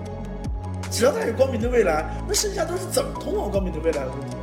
[0.95, 4.37] 只要他有光明的未来，那剩下都是怎么通往光明的未来的问题。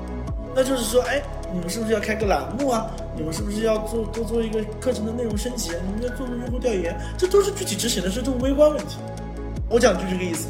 [0.54, 2.90] 那就是说，哎，你们是不是要开个栏目啊？
[3.16, 5.70] 你们是不是要做多做一个课程的内容升级？
[5.86, 6.94] 你们要做做用户调研？
[7.16, 8.98] 这都是具体执行的事，都是微观问题。
[9.70, 10.48] 我讲就这个意思。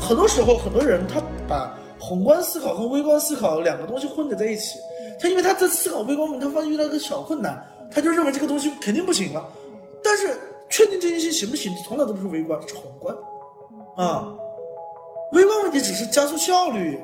[0.00, 4.78] 很多时候，很多人他把宏观思考和微观思考两个东西混在在一起。
[5.20, 9.46] 他因为他在思考微观问题，他发现遇到一个小困难，他就认为这个东西肯定不行了。
[10.02, 10.34] 但是
[10.70, 13.14] 确定这件事行不行，从来都不是微观，是宏观
[13.94, 14.32] 啊。
[15.32, 16.98] 微观问题只是加速效率，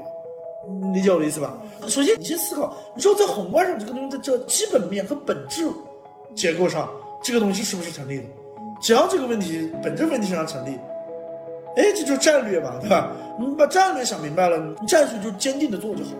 [0.92, 1.56] 理解我的意思吧？
[1.88, 5.66] 首先，你先思考，你说在宏观上这个东西的这基本面和本质
[6.34, 6.88] 结构上，
[7.22, 8.24] 这个东西是不是成立的？
[8.80, 10.78] 只要这个问题本质问题上成立，
[11.76, 13.12] 哎，这就是战略嘛，对吧？
[13.38, 16.10] 你把战略想明白了，你战术就坚定的做就好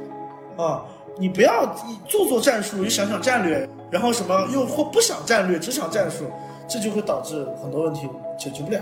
[0.57, 0.85] 了啊！
[1.19, 1.67] 你不要
[2.07, 6.25] 做做战术，又想想战略，然后什么又或不想战略，只想战术，
[6.69, 8.81] 这就会导致很多问题解决不了，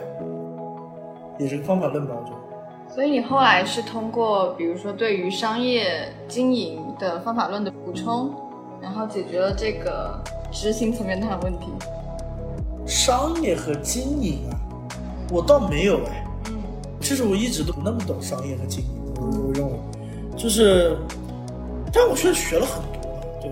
[1.39, 2.38] 也是方法论吧，我觉得。
[2.95, 8.35] 所以你后来是通过，比如说对于商业经营的方法论的补充，
[8.81, 10.19] 然后解决了这个
[10.51, 11.67] 执行层面的问题。
[12.87, 14.57] 商业和经营啊，
[15.31, 16.27] 我倒没有哎。
[16.49, 16.57] 嗯，
[17.01, 19.79] 其实我一直都不那么懂商业和经营，我我认为，
[20.37, 20.97] 就是，
[21.93, 23.51] 但我确实学了很多，对，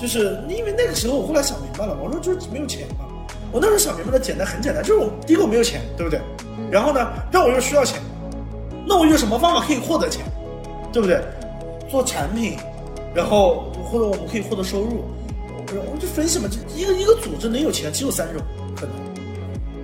[0.00, 3.04] 就是因为那个时候我后来想明白了，我说就是没有钱嘛。
[3.52, 6.20] 我那时候想明白的简单很简单，就是我第一个我没有钱，对不对？
[6.70, 8.00] 然后呢，但我又需要钱，
[8.88, 10.24] 那我有什么方法可以获得钱，
[10.90, 11.22] 对不对？
[11.90, 12.56] 做产品，
[13.14, 15.04] 然后或者我们可以获得收入，
[15.68, 18.42] 我们就分析嘛，就一个一个组织能有钱只有三种。
[18.74, 18.94] 可能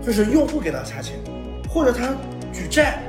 [0.04, 1.18] 就是用户给他差钱，
[1.68, 2.14] 或者他
[2.52, 3.02] 举债，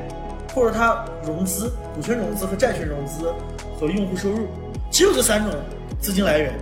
[0.53, 3.33] 或者他融资，股权融资和债权融资
[3.79, 4.47] 和用户收入，
[4.91, 5.53] 只有这三种
[6.01, 6.53] 资金来源。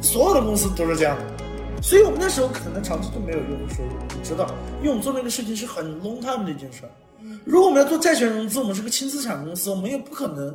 [0.00, 3.90] 所有的公司都是这样的，所以我们那时候可能长期都没有用户收入。
[4.16, 4.46] 你知道，
[4.80, 6.82] 因为我们做那个事情是很 long time 的一件事。
[7.44, 10.54] 如果我们要做债权融资，我们是个轻资产公司，我们也不可能，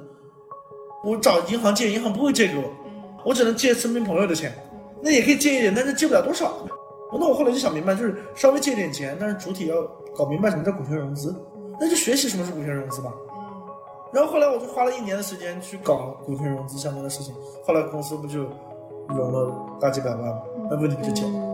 [1.03, 2.63] 我找银行借，银行不会借给我，
[3.26, 4.53] 我只能借身边朋友的钱，
[5.01, 6.53] 那也可以借一点，但是借不了多少。
[7.11, 9.82] 那我后来就想明白，就是稍微借点钱，但是主体要
[10.15, 11.36] 搞明白什么叫股权融资，
[11.80, 13.13] 那就学习什么是股权融资吧。
[14.13, 17.34] 然后后来我就花了一年的时间去搞股权融资相关的事情，
[17.65, 18.45] 后来公司不就
[19.09, 20.41] 融了大几百万吗？
[20.70, 21.47] 那问题不就解决了？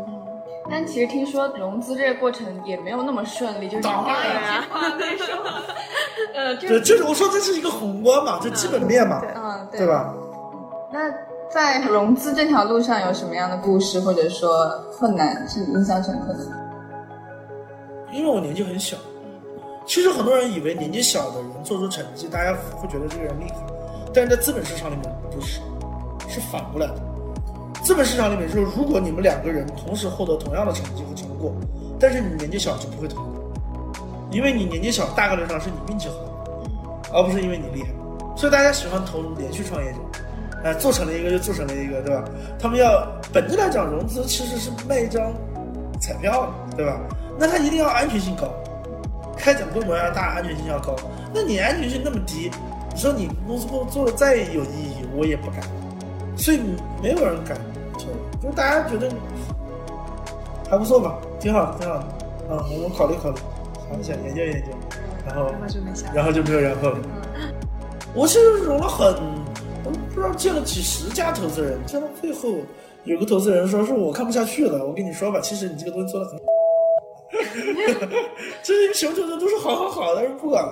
[0.69, 4.67] 但其实听说融资这个过程也没有那么顺利，就是当然呀，
[6.33, 10.13] 呃，对，就是我说这是一个宏观嘛，就基本面嘛，嗯，对吧？
[10.91, 10.99] 那。
[11.51, 16.39] 在融资这条路上有什么样的故事，或者说困难是印象深刻的？
[18.11, 18.97] 因为我年纪很小，
[19.85, 23.57] 其实很多人以为年纪小的人做出成绩，大家会觉得这个人厉害，
[24.11, 25.59] 但是在资本市场里面不是，
[26.27, 26.95] 是反过来的。
[27.83, 31.53] 资本市场里面就是，如果你们两个人同时获得同样的成绩和成果，
[31.99, 33.21] 但是你年纪小就不会同，
[34.31, 36.15] 因为你年纪小，大概率上是你运气好，
[37.13, 37.89] 而不是因为你厉害，
[38.37, 39.97] 所以大家喜欢投连续创业者。
[40.63, 42.23] 哎，做成了一个就做成了一个，对吧？
[42.57, 45.33] 他们要本质来讲，融资其实是卖一张
[45.99, 46.97] 彩票，对吧？
[47.37, 48.47] 那他一定要安全性高，
[49.35, 50.95] 开展规模要大，安全性要高。
[51.33, 52.49] 那你安全性那么低，
[52.93, 55.59] 你说你公司做做的再有意义，我也不敢。
[56.37, 56.61] 所以
[57.01, 57.57] 没有人敢，
[58.43, 59.09] 就大家觉得
[60.69, 62.03] 还不错吧，挺好，挺好的。
[62.53, 63.37] 啊，我们考虑考虑，
[63.89, 64.67] 想一想，研究研究，
[65.25, 65.49] 然后
[66.13, 66.97] 然后就没有然后了。
[68.13, 69.15] 我其实融了很。
[69.85, 72.49] 我不知道见了几十家投资人，见到最后
[73.03, 76.39] 有个投资人说：“是我看不下去了。”我跟你说吧，其实你这个东西做的很，
[78.63, 80.63] 这些熊投资都是好好好的，人不管。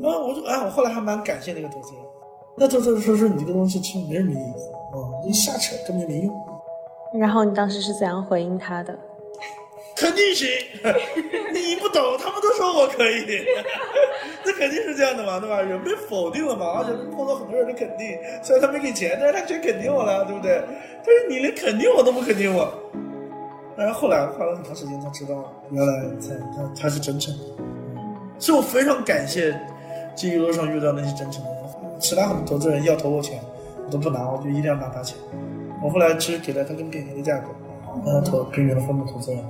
[0.00, 2.02] 然后我就哎，我后来还蛮感谢那个投资人。
[2.56, 6.32] 那投资人说：“说你这个东西其实没什么意思，哦，你瞎扯，根本没用。”
[7.18, 8.96] 然后你当时是怎样回应他的？
[9.96, 10.48] 肯定行，
[11.52, 13.44] 你不懂，他们都说我可以，
[14.42, 15.60] 这肯定是这样的嘛，对吧？
[15.60, 20.62] 人被否定了嘛，而且碰到很多人的肯定，虽然他没给钱，但是他却肯定我了，对不对？
[21.04, 22.72] 但是你连肯定我都不肯定我，
[23.76, 27.44] 但是后来花了很长时间才知道，原来才他他是真诚的，
[28.38, 29.54] 所以我非常感谢
[30.16, 31.60] 这一路上遇到那些真诚的人。
[31.98, 33.38] 其他很多投资人要投我钱，
[33.84, 35.18] 我都不拿，我就一定要拿他钱。
[35.82, 37.48] 我后来其实给了他更便宜的价格，
[38.04, 39.42] 让他投跟原来分的投资人。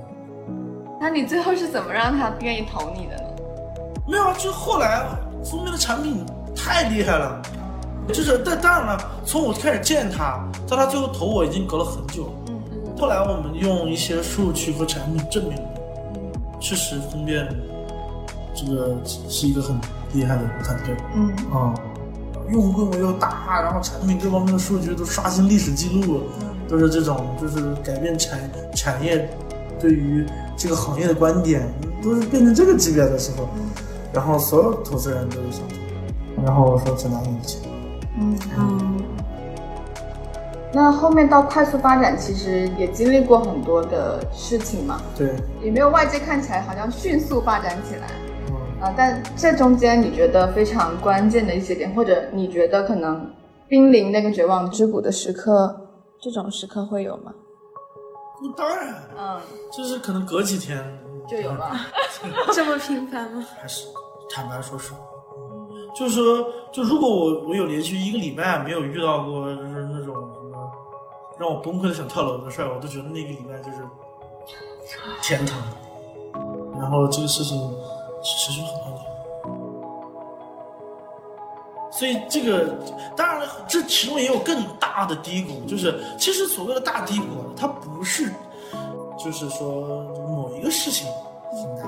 [0.99, 3.23] 那你最后是怎么让他愿意投你的呢？
[4.07, 5.03] 没有啊，就后来
[5.43, 6.25] 封面的产品
[6.55, 7.41] 太厉害了，
[8.07, 12.31] 就是但当然了，从我开始见他到他最后投我已经隔了很久。
[12.47, 12.97] 嗯嗯。
[12.97, 15.57] 后来我们用一些数据和产品证明，
[16.59, 17.47] 确实封面
[18.53, 19.75] 这个是一个很
[20.13, 20.95] 厉害的团队。
[21.15, 21.90] 嗯啊，用
[22.59, 26.23] 户规模又大，然后产品各方面的数据都刷新历史记录，
[26.67, 28.39] 都是这种，就是改变产
[28.75, 29.29] 产业
[29.79, 30.25] 对于。
[30.57, 31.67] 这个行业的观点
[32.03, 33.49] 都是变成这个级别的时候，
[34.13, 37.61] 然后所有投资人都是想投，然后我说只拿你的钱。
[38.19, 39.03] 嗯嗯。
[40.71, 45.01] 那后面到快速发展，其实也经历过很多的事情嘛。
[45.17, 45.33] 对。
[45.63, 48.07] 也没有外界看起来好像迅速发展起来。
[48.81, 48.83] 嗯。
[48.83, 53.31] 啊，但这中间你觉得非常关键的一些点，或者你觉得可能
[53.67, 55.87] 濒临那个绝望之谷的时刻，
[56.19, 57.33] 这种时刻会有吗？
[58.43, 59.39] 那当然，嗯，
[59.71, 60.83] 就是可能隔几天
[61.29, 61.71] 就有了，
[62.51, 63.45] 这么频繁吗？
[63.61, 63.87] 还是
[64.33, 64.93] 坦白说是，
[65.95, 70.71] 就是说，就如果我我有连续一个礼拜没有遇到过就是那种什么
[71.37, 73.77] 让我崩溃的想跳楼的事儿，我都觉得那个礼拜就是
[75.21, 75.61] 天堂。
[76.79, 77.59] 然后这个事情
[78.23, 79.01] 持续很多年。
[81.91, 82.73] 所以这个
[83.17, 88.31] 当然了，这其中也有更大的低谷，就是其实所谓的大低谷，它不是，
[89.23, 91.05] 就是说某一个事情
[91.51, 91.83] 很大，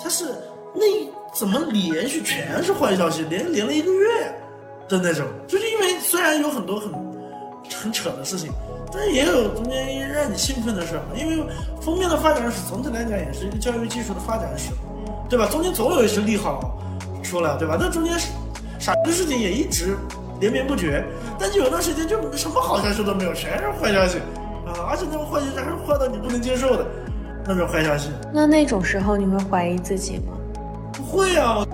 [0.00, 0.34] 它是
[0.74, 0.82] 那
[1.34, 4.08] 怎么连续全是坏消息，连连了一个月
[4.88, 5.26] 的那种？
[5.46, 6.90] 就是因为虽然有很多很
[7.82, 8.50] 很扯的事情，
[8.90, 11.02] 但是也有中间让你兴奋的事儿。
[11.14, 11.44] 因为
[11.82, 14.70] 封面的发展史总体来讲也是一个教育技术的发展史，
[15.28, 15.46] 对吧？
[15.50, 16.78] 中间总有一些利好
[17.22, 17.76] 出来，对吧？
[17.78, 18.18] 那中间
[18.78, 19.96] 傻的事情也一直
[20.40, 21.04] 连绵不绝，
[21.38, 24.18] 但就有段时间就什么好消息都没有，全是坏消息
[24.66, 24.88] 啊！
[24.88, 26.86] 而且那种坏消息还是坏到你不能接受的
[27.46, 28.10] 那种坏消息。
[28.32, 30.32] 那那种时候你会怀疑自己吗？
[30.92, 31.66] 不会啊，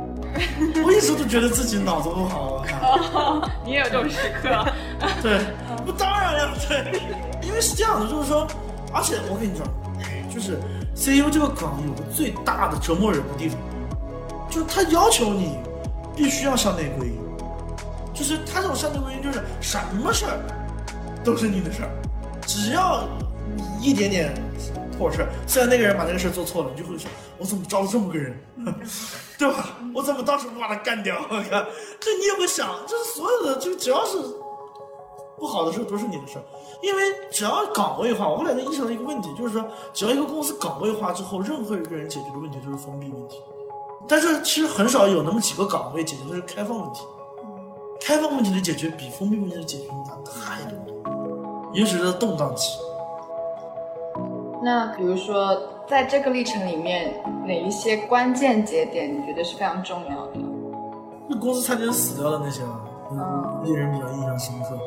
[0.85, 2.63] 我一直都觉得自己脑子不好。
[2.63, 4.67] 我靠，你也有这种时刻？
[5.23, 5.39] 对，
[5.85, 7.01] 不当然了，对，
[7.43, 8.47] 因为是这样的，就是说，
[8.93, 9.67] 而且我跟你说，
[10.33, 10.59] 就是
[10.95, 13.59] CEO 这个岗有个最大的折磨人的地方，
[14.49, 15.59] 就是他要求你
[16.17, 17.19] 必须要向内归因，
[18.15, 20.39] 就是他这种向内归因，就是什么事儿
[21.25, 21.91] 都是你的事儿，
[22.47, 23.09] 只要
[23.57, 24.33] 你一点点
[24.97, 28.39] 破事儿，虽然那个人把那个事儿做错了，你就会想，我怎么招了这么个人，
[29.37, 29.77] 对吧？
[29.93, 31.17] 我怎么当时不把他干掉？
[31.29, 31.67] 我看，
[31.99, 34.17] 这你也会想，就是所有的，就只要是
[35.37, 36.45] 不好的事儿都是你的事儿，
[36.85, 39.65] 因为只要岗位化，我后来就意识到一个问题，就是说，
[39.95, 43.41] 只要一个公司岗位化之后，任何一个人解决的问题都是封闭问题。
[44.07, 47.01] 但是其实很少有那么几个岗位解决的是开放问题，
[48.03, 50.79] 开放问题的解决比封闭问题的解决难太多
[51.11, 52.79] 了，尤其是动荡期。
[54.63, 55.59] 那比如说，
[55.89, 57.15] 在这个历程里面，
[57.47, 60.33] 哪一些关键节点你觉得是非常重要的？
[61.29, 62.81] 那公司差点死掉的那些啊，
[63.11, 64.79] 嗯，令人比较印象深刻。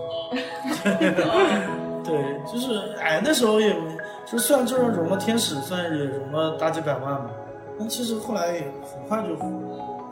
[2.08, 7.26] 对，就是哎，那时候也没，就虽然就是融了天使，算也融了大几百万嘛，
[7.78, 9.36] 但其实后来也很快就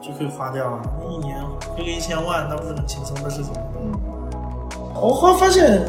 [0.02, 0.82] 就可以花掉了。
[1.00, 1.38] 那一年
[1.76, 3.92] 亏个一千万，那不是很轻松的事情嗯？
[4.94, 5.82] 我后来发现，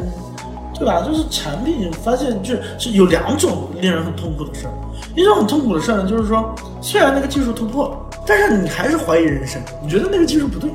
[0.73, 1.01] 对吧？
[1.01, 4.71] 就是产品发现就是是有两种令人很痛苦的事儿。
[5.15, 10.69] 一种很痛苦的事儿呢，就是说，虽然那个技术突破了，但是你还是怀疑人生，你觉得那个技术不对，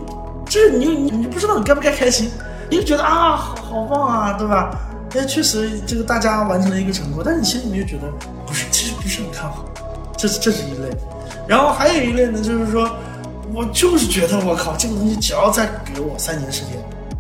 [0.47, 2.31] 就是你你你不知道你该不该开心，
[2.71, 4.71] 你就觉得啊，好好棒啊，对吧？
[5.15, 8.11] 哎，确实这个大家完成了一个成果，但是你心里面就觉得
[8.47, 9.65] 不是，其实不是很看好，
[10.17, 10.89] 这是这是一类。
[11.47, 12.91] 然后还有一类呢，就是说
[13.53, 16.71] 我就是觉得我靠，这个东西只要再给我三年时间，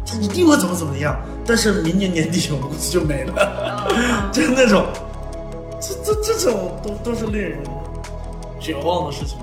[0.06, 1.14] 它一定会怎么怎么样。
[1.44, 3.86] 但是明年年底我们公司就没了，
[4.32, 4.86] 就是那种，
[5.80, 7.58] 这这这种都都是令人
[8.58, 9.36] 绝望的事情。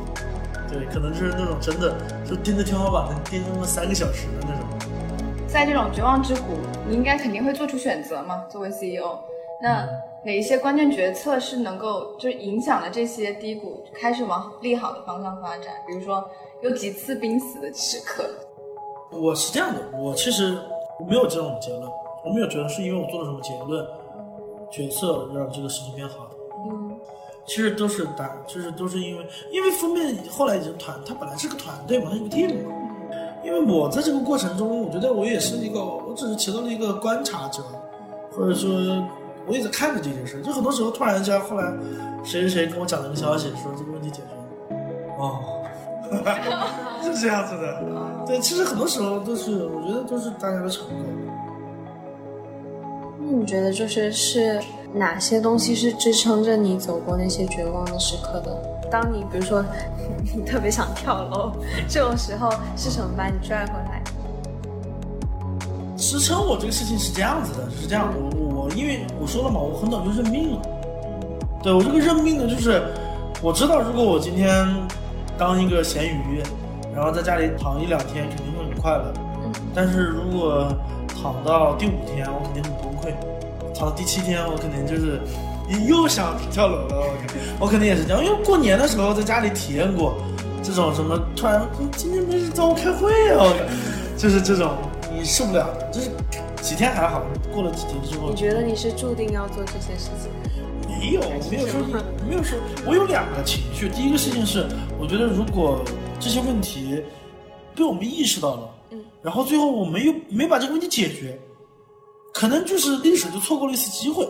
[0.71, 1.93] 对，可能就是那种真的
[2.27, 4.78] 就盯着天花板能盯那么三个小时的那种。
[5.51, 6.53] 在这种绝望之谷，
[6.87, 8.45] 你应该肯定会做出选择嘛？
[8.51, 9.17] 作为 CEO，
[9.59, 9.89] 那
[10.23, 15.73] 哪一些关键决策是能够就影响了这些低谷开始往利好的方向发展？
[15.87, 16.23] 比如说
[16.61, 18.29] 有几次濒死的时刻？
[19.11, 20.55] 我是这样的，我其实
[21.07, 21.89] 没有这种结论，
[22.23, 23.83] 我没有觉得是因为我做了什么结论
[24.69, 26.29] 决策让这个事情变好。
[26.69, 26.95] 嗯，
[27.47, 32.75] 其实都是打，就是都是因为，因为封面后来已经团，它本来是个团队嘛，它是个 team 嘛。
[33.43, 37.63] 因为我在这个过程中，我觉得我也是一个，我只是起到了一个观察者，
[38.31, 38.71] 或者说
[39.47, 40.41] 我也在看着这件事。
[40.41, 41.73] 就很多时候突然间，后来
[42.23, 44.75] 谁谁谁跟我讲了个消息，说这个问题解决了，
[45.17, 45.39] 哦，
[47.03, 47.81] 是这样子的。
[48.27, 50.95] 对，其实很多时候都是，我觉得都是大家的成果。
[53.21, 54.59] 那你觉得就是是
[54.93, 58.55] 哪些东西是支撑着你走过那些绝望的时刻的？
[58.91, 59.63] 当你比如说
[60.35, 61.51] 你特别想跳楼，
[61.87, 64.01] 这种时候是什么把你拽回来？
[65.95, 70.61] 支撑我这个事情是这样子的，是这样的，我我因为我说了嘛，我很早就认命了。
[71.61, 72.81] 对我这个认命的，就是
[73.41, 74.65] 我知道如果我今天
[75.37, 76.41] 当一个咸鱼，
[76.95, 79.13] 然后在家里躺一两天，肯定会很快乐。
[79.75, 80.67] 但是如果
[81.21, 83.13] 躺到第五天，我肯定很崩溃；
[83.79, 85.21] 躺到第七天，我肯定就是
[85.87, 86.97] 又想跳楼了。
[86.97, 90.17] 我肯我肯定也是这样，因为过年的时候在家里体验过
[90.61, 91.65] 这种什么突然
[91.95, 93.47] 今天没事找我开会啊，
[94.17, 94.75] 就是这种
[95.15, 95.65] 你受不了。
[95.93, 96.11] 就是
[96.61, 97.23] 几天还好，
[97.53, 100.29] 过了几天之后，你觉得你是注定要做这些事情？
[100.89, 101.79] 没有，没有说
[102.27, 103.87] 没有说，我有两个情绪。
[103.87, 104.65] 第一个事情是，
[104.99, 105.79] 我觉得如果
[106.19, 107.01] 这些问题
[107.73, 108.69] 被我们意识到了。
[109.21, 111.37] 然后最后我们又没把这个问题解决，
[112.39, 114.23] 可能就是历史就错过了一次机会，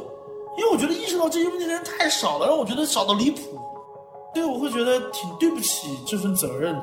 [0.57, 3.39] 因为我觉得意识到这些问题的人太少了，让我觉得少到离谱，
[4.33, 6.81] 所以我会觉得挺对不起这份责任的。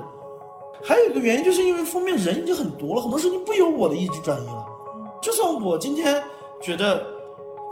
[0.85, 4.65] 还有一个原因，就是因为封面人已经很多了，很多事情不由我的意志转移了。
[5.21, 6.23] 就算我今天
[6.63, 7.05] 觉得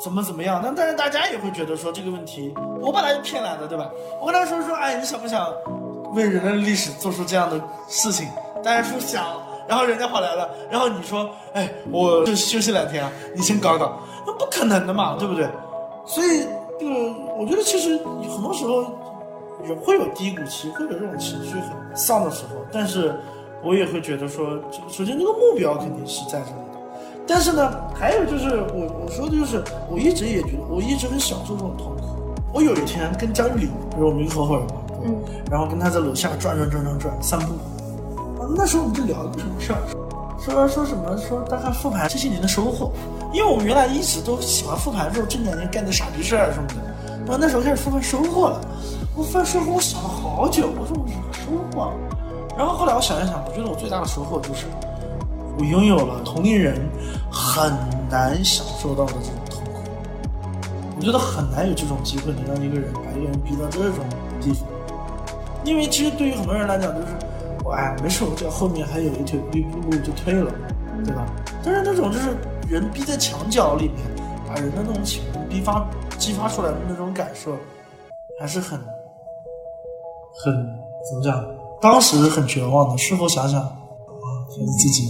[0.02, 3.88] 怎么怎么样，那但是大家也会觉得说这个问题我本来就骗来的，对吧？
[4.20, 5.48] 我跟他说说，哎，你想不想
[6.12, 8.26] 为人类历史做出这样的事情？
[8.64, 9.43] 大家说想。
[9.66, 15.48] 然后人家跑来了，然后你说，哎，我就休息两天啊，你先搞搞，那不可能的嘛，对不对？
[16.06, 16.42] 所以，
[16.78, 16.86] 就
[17.38, 18.84] 我觉得其实很多时候
[19.66, 23.14] 也会有低谷期，会有这种情绪很丧的时候，但是
[23.62, 24.58] 我也会觉得说，
[24.88, 26.78] 首先这个目标肯定是在这里的，
[27.26, 32.34] 但是呢，还有就是我我说的就是，我一直也觉得，我一直很享受这种痛苦。
[32.52, 35.16] 我有一天跟张玉林，就是我们一个合伙人嘛，嗯，
[35.50, 37.54] 然后跟他在楼下转转转转转散步，
[38.56, 39.78] 那时候我们就聊个什么事儿，
[40.40, 42.92] 说说什么说大概复盘这些年的收获，
[43.32, 46.74] 因为我们原来一直都喜欢复盘说这两年干的傻逼事儿什么的，
[47.24, 48.60] 然后那时候开始复盘收获了。
[49.16, 51.92] 我翻收获，我想了好久，我说我什么收获？
[52.56, 54.66] 然后后来我想一想，我觉得我最大的收获就是，
[55.58, 56.80] 我拥有了同龄人
[57.30, 57.72] 很
[58.10, 59.80] 难享受到的这种痛苦。
[60.96, 64.04] 我觉得很难有这种机会能让一个人把一个人逼到这种
[64.40, 64.68] 地方，
[65.64, 67.06] 因为其实对于很多人来讲，就是
[67.64, 70.52] 我哎没事，我只要后面还有一条一步路就退了，
[71.04, 71.24] 对吧？
[71.64, 72.36] 但是那种就是
[72.68, 73.96] 人逼在墙角里面，
[74.46, 75.88] 把人的那种情绪逼发
[76.18, 77.52] 激发出来的那种感受，
[78.38, 78.78] 还是很。
[80.36, 80.52] 很
[81.08, 81.42] 怎么讲？
[81.80, 83.70] 当时很绝望的，事后想想，啊，
[84.50, 85.08] 觉得自己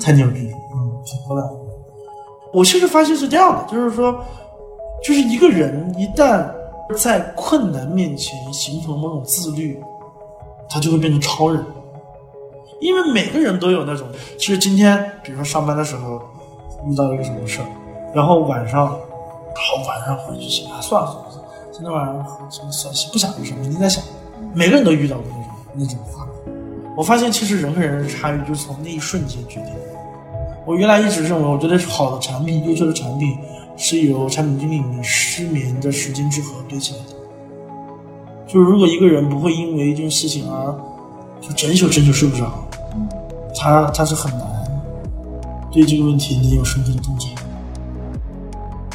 [0.00, 1.50] 太牛逼，嗯，挺漂亮。
[2.52, 4.24] 我其实发现是这样的，就是说，
[5.04, 6.50] 就是一个人一旦
[6.96, 9.78] 在困难面前形成某种自律，
[10.68, 11.62] 他就会变成超人。
[12.84, 14.06] 因为每个人都有那种，
[14.36, 16.20] 其实今天，比如说上班的时候
[16.86, 17.66] 遇到一个什么事儿，
[18.14, 22.14] 然后晚上，好晚上回去想，啊，算了算了，今天晚上
[22.50, 24.04] 什么算了，不想这事，明天再想。
[24.52, 26.28] 每个人都遇到过那种那种话，
[26.94, 29.80] 我发现其实人和人的差异就是从那一瞬间决定的。
[30.66, 33.34] 我原来一直认为，我觉得好的产品、优秀的产品
[33.78, 37.14] 是由产品经理你失眠的时间之和堆起来的。
[38.46, 40.78] 就是如果一个人不会因为一件事情而
[41.46, 42.50] 就整宿整宿睡不着，
[43.54, 44.48] 他他是很难
[45.70, 47.28] 对这个问题能有深刻的洞察。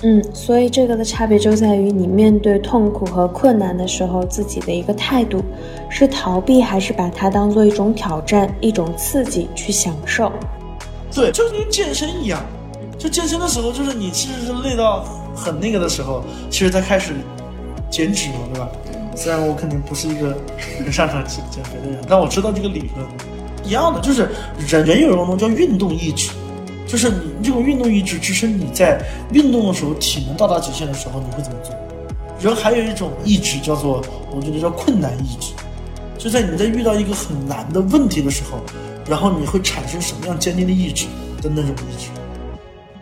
[0.01, 5.43] 嗯，所以这个的差别就在于你面对痛苦和困难的时候，自己的一个态度
[5.89, 10.31] 是逃避，还是把它当做一种挑战、一种刺激去享受。
[11.13, 12.41] 对，就跟健身一样，
[12.97, 15.03] 就健身的时候，就是你其实是累到
[15.35, 17.13] 很那个的时候，其实才开始
[17.89, 18.69] 减脂嘛，对吧？
[19.19, 20.33] 虽然我肯定不是一个
[20.77, 23.05] 很擅长减减肥的人，但我知道这个理论
[23.65, 24.29] 一样的，就是
[24.65, 26.31] 人人有一种东西叫运动意志。
[26.87, 28.97] 就是你这种运动意志支撑你在
[29.33, 31.75] 运动的时候体能到达极限的时候你会怎么做？
[32.39, 34.01] 人还有一种意志叫做
[34.31, 35.51] 我觉得叫困难意志，
[36.17, 38.61] 就在你在遇到一个很难的问题的时候，
[39.05, 41.07] 然后你会产生什么样坚定的意志
[41.41, 42.07] 的那种意志？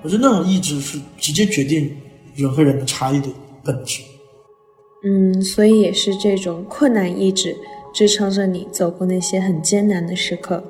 [0.02, 1.96] 我觉得那种意志是直接决定
[2.34, 3.30] 人和人的差异的
[3.64, 4.02] 本质。
[5.08, 7.56] 嗯，所以也是这种困难意志
[7.94, 10.62] 支撑着你走过那些很艰难的时刻。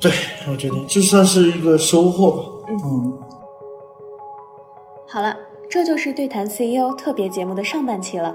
[0.00, 0.10] 对，
[0.50, 2.42] 我觉得这算是一个收获吧。
[2.68, 3.18] 嗯，
[5.06, 5.36] 好了，
[5.70, 8.34] 这就是对谈 CEO 特别节目的上半期了。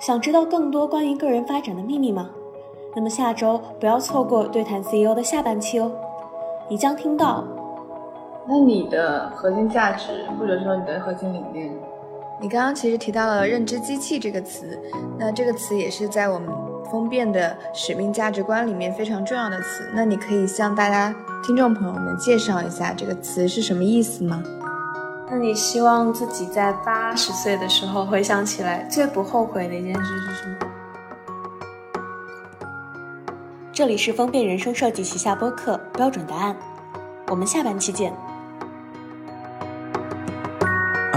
[0.00, 2.30] 想知道更多关于个人发展的秘密吗？
[2.94, 5.90] 那么下周不要错过对谈 CEO 的下半期哦。
[6.68, 7.44] 你将听到，
[8.48, 11.70] 那你的核心价值或者说你的核心理念，
[12.38, 14.78] 你刚刚其实提到了认知机器这个词，
[15.18, 16.48] 那这个词也是在我们
[16.90, 19.90] 风变的使命价值观里面非常重要的词。
[19.94, 21.14] 那你可以向大家。
[21.42, 24.42] 听众朋友们，介绍一下这个词是什么意思吗？
[25.30, 30.56] 那你希望自己在八十岁的时候回想起来最不后悔的一件事是什么？
[33.72, 36.56] 这里是方便人生设计旗下播客标准答案，
[37.28, 38.12] 我们下半期见。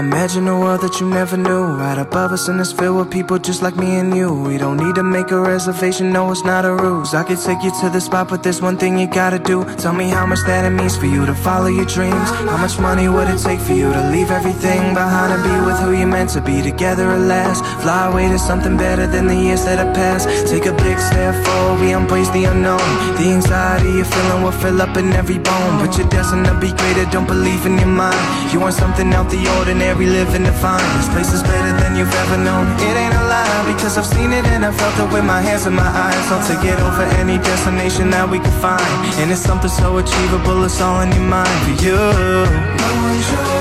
[0.00, 1.62] Imagine a world that you never knew.
[1.76, 4.32] Right above us and it's filled with people just like me and you.
[4.32, 7.12] We don't need to make a reservation, no it's not a ruse.
[7.12, 9.62] I could take you to the spot but there's one thing you gotta do.
[9.76, 12.30] Tell me how much that it means for you to follow your dreams.
[12.48, 15.78] How much money would it take for you to leave everything behind And be with
[15.80, 17.60] who you're meant to be together at last?
[17.82, 20.26] Fly away to something better than the years that have passed.
[20.48, 22.88] Take a big step forward, we embrace the unknown.
[23.20, 25.74] The anxiety you're feeling will fill up in every bone.
[25.76, 28.16] But you're destined to be greater, don't believe in your mind.
[28.50, 31.96] You want something out the ordinary we live in the This place is better than
[31.96, 32.66] you've ever known.
[32.80, 35.66] It ain't a lie because I've seen it and I felt it with my hands
[35.66, 36.26] and my eyes.
[36.30, 38.84] I'll take it over any destination that we can find.
[39.20, 43.59] And it's something so achievable, it's all in your mind for you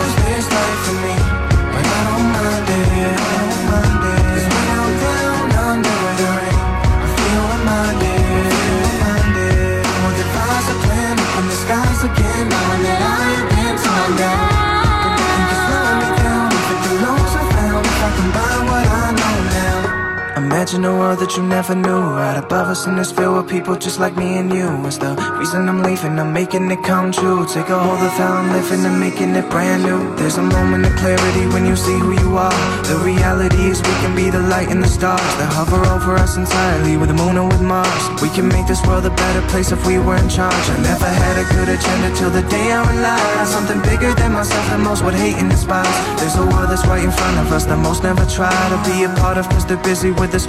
[20.59, 22.01] imagine a world that you never knew.
[22.19, 24.67] Right above us in this field with people just like me and you.
[24.85, 27.47] It's the reason I'm leaving, I'm making it come true.
[27.47, 30.13] Take a hold of how I'm living and making it brand new.
[30.17, 32.51] There's a moment of clarity when you see who you are.
[32.91, 36.35] The reality is we can be the light and the stars that hover over us
[36.35, 38.03] entirely with the moon or with Mars.
[38.21, 40.65] We can make this world a better place if we were in charge.
[40.75, 44.67] I never had a good agenda till the day I realized something bigger than myself
[44.67, 45.87] that most would hate and despise.
[46.19, 49.07] There's a world that's right in front of us that most never try to be
[49.07, 50.48] a part of cause they're busy with the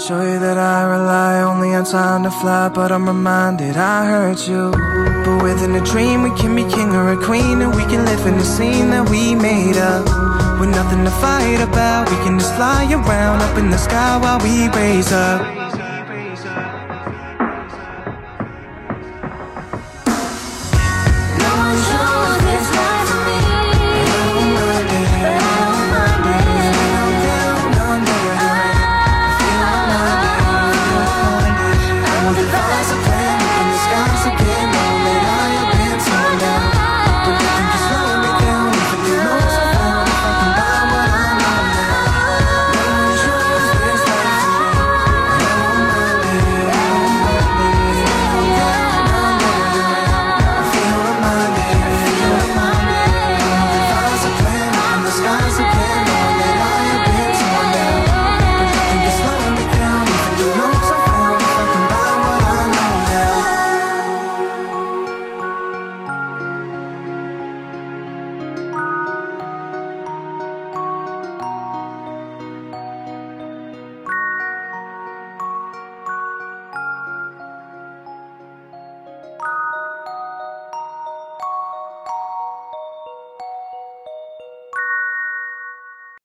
[0.00, 4.46] show you that I rely only on time to fly, but I'm reminded I hurt
[4.46, 4.70] you.
[5.24, 8.24] But within a dream, we can be king or a queen, and we can live
[8.26, 10.04] in the scene that we made up.
[10.60, 14.38] With nothing to fight about, we can just fly around up in the sky while
[14.38, 15.87] we raise up.